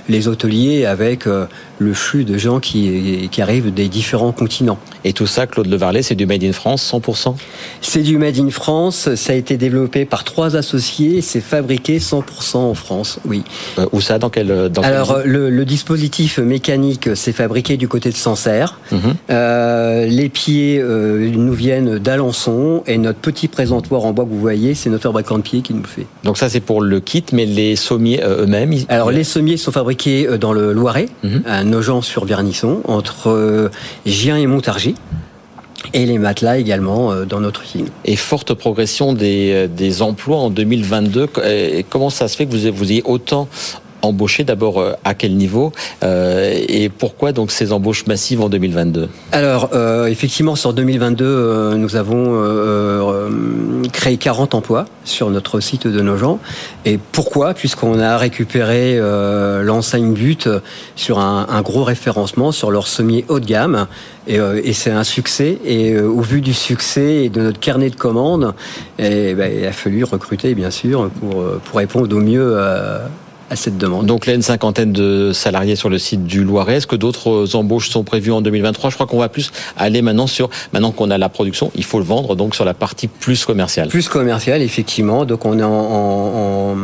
les 0.08 0.26
hôteliers 0.26 0.84
avec 0.84 1.28
le 1.78 1.92
flux 1.94 2.24
de 2.24 2.36
gens 2.38 2.60
qui 2.60 3.28
qui 3.30 3.42
arrivent 3.42 3.72
des 3.72 3.88
différents 3.88 4.32
continents. 4.32 4.78
Et 5.04 5.12
tout 5.12 5.26
ça, 5.26 5.46
Claude 5.46 5.66
Levarlet, 5.66 6.02
c'est 6.02 6.14
du 6.14 6.24
Made 6.26 6.44
in 6.44 6.52
France, 6.52 6.90
100% 6.92 7.34
C'est 7.82 8.00
du 8.02 8.16
Made 8.16 8.38
in 8.38 8.48
France, 8.50 9.14
ça 9.16 9.32
a 9.32 9.36
été 9.36 9.56
développé 9.56 10.04
par 10.06 10.24
trois 10.24 10.56
associés, 10.56 11.20
c'est 11.20 11.40
fabriqué 11.42 11.98
100% 11.98 12.56
en 12.56 12.74
France, 12.74 13.18
oui. 13.26 13.42
Euh, 13.78 13.86
Où 13.92 14.00
ça 14.00 14.18
Dans 14.18 14.30
quel 14.30 14.46
dans 14.70 14.82
quel- 14.82 14.92
Alors 14.92 15.18
le, 15.24 15.50
le 15.50 15.64
dispositif 15.64 16.38
mécanique, 16.38 17.10
c'est 17.14 17.32
fabriqué 17.32 17.76
du 17.76 17.88
côté 17.88 18.10
de 18.10 18.16
Sancerre. 18.16 18.78
Mhm. 18.92 18.98
Euh, 19.30 20.06
les 20.06 20.28
pieds 20.28 20.78
euh, 20.80 21.30
nous 21.30 21.52
viennent 21.52 21.98
d'Alençon 21.98 22.82
et 22.86 22.96
notre 22.98 23.18
petit 23.18 23.48
présentoir 23.48 24.04
en 24.04 24.12
bois 24.12 24.24
que 24.24 24.30
vous 24.30 24.40
voyez, 24.40 24.74
c'est 24.74 24.90
notre 24.90 25.02
fabricant 25.02 25.38
de 25.38 25.42
pieds 25.42 25.60
qui 25.60 25.74
nous 25.74 25.82
le 25.82 25.88
fait. 25.88 26.06
Donc 26.22 26.38
ça, 26.38 26.48
c'est 26.48 26.60
pour 26.60 26.80
le 26.80 27.00
kit, 27.00 27.24
mais 27.32 27.46
les 27.46 27.76
sommiers 27.76 28.22
euh, 28.22 28.42
eux-mêmes 28.44 28.72
ils- 28.72 28.86
Alors 28.88 29.10
les 29.10 29.24
sommiers 29.24 29.56
sont 29.56 29.72
fabriqués 29.72 30.28
dans 30.38 30.52
le 30.52 30.72
Loiret, 30.72 31.08
Mhm. 31.22 31.42
à 31.46 31.63
Nogent-sur-Vernisson, 31.64 32.82
entre 32.86 33.30
euh, 33.30 33.70
Gien 34.06 34.36
et 34.36 34.46
Montargis. 34.46 34.94
et 35.92 36.06
les 36.06 36.18
matelas 36.18 36.58
également 36.58 37.12
euh, 37.12 37.24
dans 37.24 37.40
notre 37.40 37.62
usine. 37.62 37.88
Et 38.04 38.16
forte 38.16 38.54
progression 38.54 39.12
des, 39.12 39.68
des 39.68 40.02
emplois 40.02 40.38
en 40.38 40.50
2022. 40.50 41.28
Comment 41.90 42.10
ça 42.10 42.28
se 42.28 42.36
fait 42.36 42.46
que 42.46 42.52
vous 42.70 42.92
ayez 42.92 43.02
autant 43.04 43.48
embauché 44.04 44.44
D'abord, 44.44 44.80
euh, 44.80 44.92
à 45.04 45.14
quel 45.14 45.36
niveau 45.36 45.72
euh, 46.02 46.52
Et 46.68 46.88
pourquoi 46.88 47.32
donc 47.32 47.50
ces 47.50 47.72
embauches 47.72 48.06
massives 48.06 48.40
en 48.40 48.48
2022 48.48 49.08
Alors, 49.32 49.70
euh, 49.72 50.06
effectivement, 50.06 50.56
sur 50.56 50.72
2022, 50.72 51.74
nous 51.76 51.96
avons 51.96 52.14
créé 53.92 54.16
40 54.16 54.54
emplois 54.54 54.86
sur 55.04 55.30
notre 55.30 55.60
site 55.60 55.86
de 55.86 56.00
Nogent. 56.00 56.38
Et 56.84 56.98
pourquoi? 57.12 57.54
Puisqu'on 57.54 57.98
a 57.98 58.16
récupéré 58.16 58.98
l'enseigne 59.62 60.12
But 60.12 60.48
sur 60.96 61.18
un, 61.18 61.62
gros 61.62 61.84
référencement 61.84 62.52
sur 62.52 62.70
leur 62.70 62.86
sommier 62.86 63.24
haut 63.28 63.40
de 63.40 63.46
gamme. 63.46 63.86
Et, 64.26 64.72
c'est 64.72 64.90
un 64.90 65.04
succès. 65.04 65.58
Et 65.64 65.98
au 65.98 66.20
vu 66.20 66.40
du 66.40 66.54
succès 66.54 67.24
et 67.24 67.28
de 67.28 67.40
notre 67.40 67.60
carnet 67.60 67.90
de 67.90 67.96
commandes, 67.96 68.54
et, 68.98 69.34
ben, 69.34 69.52
il 69.56 69.66
a 69.66 69.72
fallu 69.72 70.04
recruter, 70.04 70.54
bien 70.54 70.70
sûr, 70.70 71.10
pour, 71.20 71.44
pour 71.64 71.78
répondre 71.78 72.14
au 72.14 72.20
mieux 72.20 72.58
à 72.58 73.02
à 73.50 73.56
cette 73.56 73.76
demande. 73.76 74.06
Donc 74.06 74.26
là, 74.26 74.34
une 74.34 74.42
cinquantaine 74.42 74.92
de 74.92 75.32
salariés 75.32 75.76
sur 75.76 75.88
le 75.88 75.98
site 75.98 76.24
du 76.24 76.44
Loiret. 76.44 76.76
Est-ce 76.76 76.86
que 76.86 76.96
d'autres 76.96 77.54
embauches 77.54 77.90
sont 77.90 78.02
prévues 78.02 78.32
en 78.32 78.40
2023 78.40 78.90
Je 78.90 78.94
crois 78.94 79.06
qu'on 79.06 79.18
va 79.18 79.28
plus 79.28 79.50
aller 79.76 80.02
maintenant 80.02 80.26
sur, 80.26 80.50
maintenant 80.72 80.92
qu'on 80.92 81.10
a 81.10 81.18
la 81.18 81.28
production, 81.28 81.70
il 81.74 81.84
faut 81.84 81.98
le 81.98 82.04
vendre, 82.04 82.36
donc 82.36 82.54
sur 82.54 82.64
la 82.64 82.74
partie 82.74 83.08
plus 83.08 83.44
commerciale. 83.44 83.88
Plus 83.88 84.08
commerciale, 84.08 84.62
effectivement. 84.62 85.24
Donc 85.24 85.44
on 85.44 85.58
est 85.58 85.62
en, 85.62 85.70
en, 85.70 86.76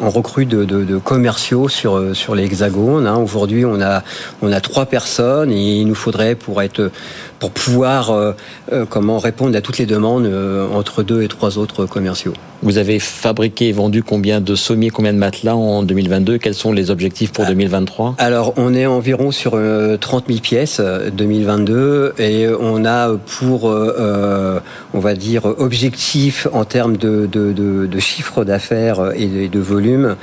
en 0.00 0.10
recrue 0.10 0.46
de, 0.46 0.64
de, 0.64 0.84
de, 0.84 0.98
commerciaux 0.98 1.68
sur, 1.68 2.14
sur 2.14 2.34
les 2.34 2.44
hexagones. 2.44 3.06
Hein. 3.06 3.16
Aujourd'hui, 3.16 3.64
on 3.64 3.80
a, 3.80 4.02
on 4.42 4.52
a 4.52 4.60
trois 4.60 4.86
personnes 4.86 5.50
et 5.50 5.80
il 5.80 5.86
nous 5.86 5.94
faudrait 5.94 6.34
pour 6.34 6.62
être 6.62 6.90
pour 7.42 7.50
pouvoir 7.50 8.10
euh, 8.12 8.32
euh, 8.72 8.84
comment 8.88 9.18
répondre 9.18 9.56
à 9.56 9.60
toutes 9.60 9.78
les 9.78 9.86
demandes 9.86 10.26
euh, 10.26 10.64
entre 10.72 11.02
deux 11.02 11.22
et 11.22 11.28
trois 11.28 11.58
autres 11.58 11.86
commerciaux. 11.86 12.34
Vous 12.62 12.78
avez 12.78 13.00
fabriqué 13.00 13.70
et 13.70 13.72
vendu 13.72 14.04
combien 14.04 14.40
de 14.40 14.54
sommiers, 14.54 14.90
combien 14.90 15.12
de 15.12 15.18
matelas 15.18 15.56
en 15.56 15.82
2022 15.82 16.38
Quels 16.38 16.54
sont 16.54 16.70
les 16.70 16.92
objectifs 16.92 17.32
pour 17.32 17.44
2023 17.44 18.14
Alors, 18.18 18.54
on 18.56 18.72
est 18.72 18.86
environ 18.86 19.32
sur 19.32 19.58
30 20.00 20.24
000 20.28 20.38
pièces 20.38 20.80
2022 20.80 22.12
et 22.20 22.46
on 22.60 22.84
a 22.84 23.16
pour, 23.16 23.64
on 23.64 25.00
va 25.00 25.14
dire, 25.14 25.46
objectif 25.58 26.46
en 26.52 26.64
termes 26.64 26.96
de, 26.96 27.26
de, 27.26 27.50
de, 27.50 27.86
de 27.86 27.98
chiffre 27.98 28.44
d'affaires 28.44 29.10
et 29.16 29.48
de, 29.48 29.58
volume 29.58 30.14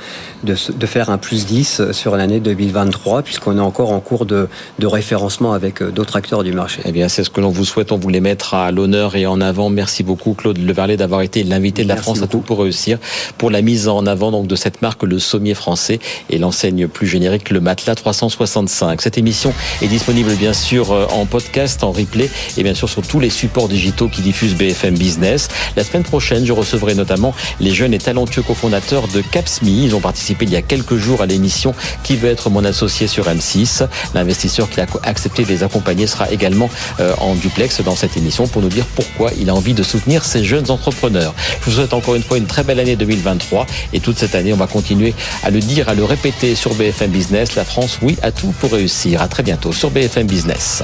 de, 0.42 0.54
de, 0.74 0.86
faire 0.86 1.10
un 1.10 1.18
plus 1.18 1.44
10 1.44 1.92
sur 1.92 2.16
l'année 2.16 2.40
2023 2.40 3.20
puisqu'on 3.20 3.58
est 3.58 3.60
encore 3.60 3.92
en 3.92 4.00
cours 4.00 4.24
de, 4.24 4.48
référencement 4.82 5.52
avec 5.52 5.82
d'autres 5.82 6.16
acteurs 6.16 6.42
du 6.42 6.54
marché. 6.54 6.80
Eh 6.86 6.92
bien, 6.92 7.09
c'est 7.10 7.24
ce 7.24 7.30
que 7.30 7.40
l'on 7.40 7.50
vous 7.50 7.64
souhaite. 7.64 7.92
On 7.92 7.98
voulait 7.98 8.20
mettre 8.20 8.54
à 8.54 8.70
l'honneur 8.70 9.16
et 9.16 9.26
en 9.26 9.40
avant. 9.40 9.68
Merci 9.68 10.02
beaucoup, 10.02 10.34
Claude 10.34 10.58
Leverlet, 10.58 10.96
d'avoir 10.96 11.20
été 11.22 11.42
l'invité 11.42 11.82
de 11.82 11.88
la 11.88 11.96
France 11.96 12.22
à 12.22 12.26
tout 12.26 12.40
pour 12.40 12.60
réussir 12.60 12.98
pour 13.36 13.50
la 13.50 13.62
mise 13.62 13.88
en 13.88 14.06
avant 14.06 14.30
donc 14.30 14.46
de 14.46 14.56
cette 14.56 14.82
marque, 14.82 15.02
le 15.02 15.18
sommier 15.18 15.54
français 15.54 15.98
et 16.30 16.38
l'enseigne 16.38 16.88
plus 16.88 17.06
générique, 17.06 17.50
le 17.50 17.60
matelas 17.60 17.94
365. 17.94 19.02
Cette 19.02 19.18
émission 19.18 19.52
est 19.82 19.88
disponible 19.88 20.34
bien 20.36 20.52
sûr 20.52 20.92
euh, 20.92 21.06
en 21.10 21.26
podcast, 21.26 21.82
en 21.84 21.92
replay 21.92 22.30
et 22.56 22.62
bien 22.62 22.74
sûr 22.74 22.88
sur 22.88 23.02
tous 23.02 23.20
les 23.20 23.30
supports 23.30 23.68
digitaux 23.68 24.08
qui 24.08 24.22
diffusent 24.22 24.54
BFM 24.54 24.96
Business. 24.96 25.48
La 25.76 25.84
semaine 25.84 26.04
prochaine, 26.04 26.44
je 26.44 26.52
recevrai 26.52 26.94
notamment 26.94 27.34
les 27.60 27.72
jeunes 27.72 27.94
et 27.94 27.98
talentueux 27.98 28.42
cofondateurs 28.42 29.08
de 29.08 29.20
Capsmi. 29.20 29.84
Ils 29.84 29.94
ont 29.94 30.00
participé 30.00 30.44
il 30.44 30.52
y 30.52 30.56
a 30.56 30.62
quelques 30.62 30.96
jours 30.96 31.22
à 31.22 31.26
l'émission 31.26 31.74
Qui 32.02 32.16
veut 32.16 32.30
être 32.30 32.50
mon 32.50 32.64
associé 32.64 33.06
sur 33.06 33.26
M6. 33.26 33.86
L'investisseur 34.14 34.70
qui 34.70 34.80
a 34.80 34.86
accepté 35.02 35.44
de 35.44 35.48
les 35.48 35.62
accompagner 35.62 36.06
sera 36.06 36.30
également 36.30 36.70
en 37.18 37.34
duplex 37.34 37.80
dans 37.82 37.96
cette 37.96 38.16
émission 38.16 38.46
pour 38.46 38.62
nous 38.62 38.68
dire 38.68 38.84
pourquoi 38.94 39.30
il 39.38 39.50
a 39.50 39.54
envie 39.54 39.74
de 39.74 39.82
soutenir 39.82 40.24
ces 40.24 40.44
jeunes 40.44 40.70
entrepreneurs. 40.70 41.34
Je 41.60 41.70
vous 41.70 41.76
souhaite 41.76 41.94
encore 41.94 42.14
une 42.14 42.22
fois 42.22 42.38
une 42.38 42.46
très 42.46 42.62
belle 42.62 42.80
année 42.80 42.96
2023 42.96 43.66
et 43.92 44.00
toute 44.00 44.18
cette 44.18 44.34
année, 44.34 44.52
on 44.52 44.56
va 44.56 44.66
continuer 44.66 45.14
à 45.42 45.50
le 45.50 45.60
dire, 45.60 45.88
à 45.88 45.94
le 45.94 46.04
répéter 46.04 46.54
sur 46.54 46.74
BFM 46.74 47.10
Business. 47.10 47.54
La 47.56 47.64
France, 47.64 47.98
oui, 48.02 48.16
a 48.22 48.32
tout 48.32 48.54
pour 48.60 48.72
réussir. 48.72 49.22
À 49.22 49.28
très 49.28 49.42
bientôt 49.42 49.72
sur 49.72 49.90
BFM 49.90 50.26
Business. 50.26 50.82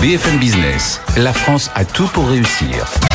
BFM 0.00 0.38
Business, 0.38 1.00
la 1.16 1.32
France 1.32 1.70
a 1.74 1.84
tout 1.84 2.08
pour 2.08 2.28
réussir. 2.28 3.13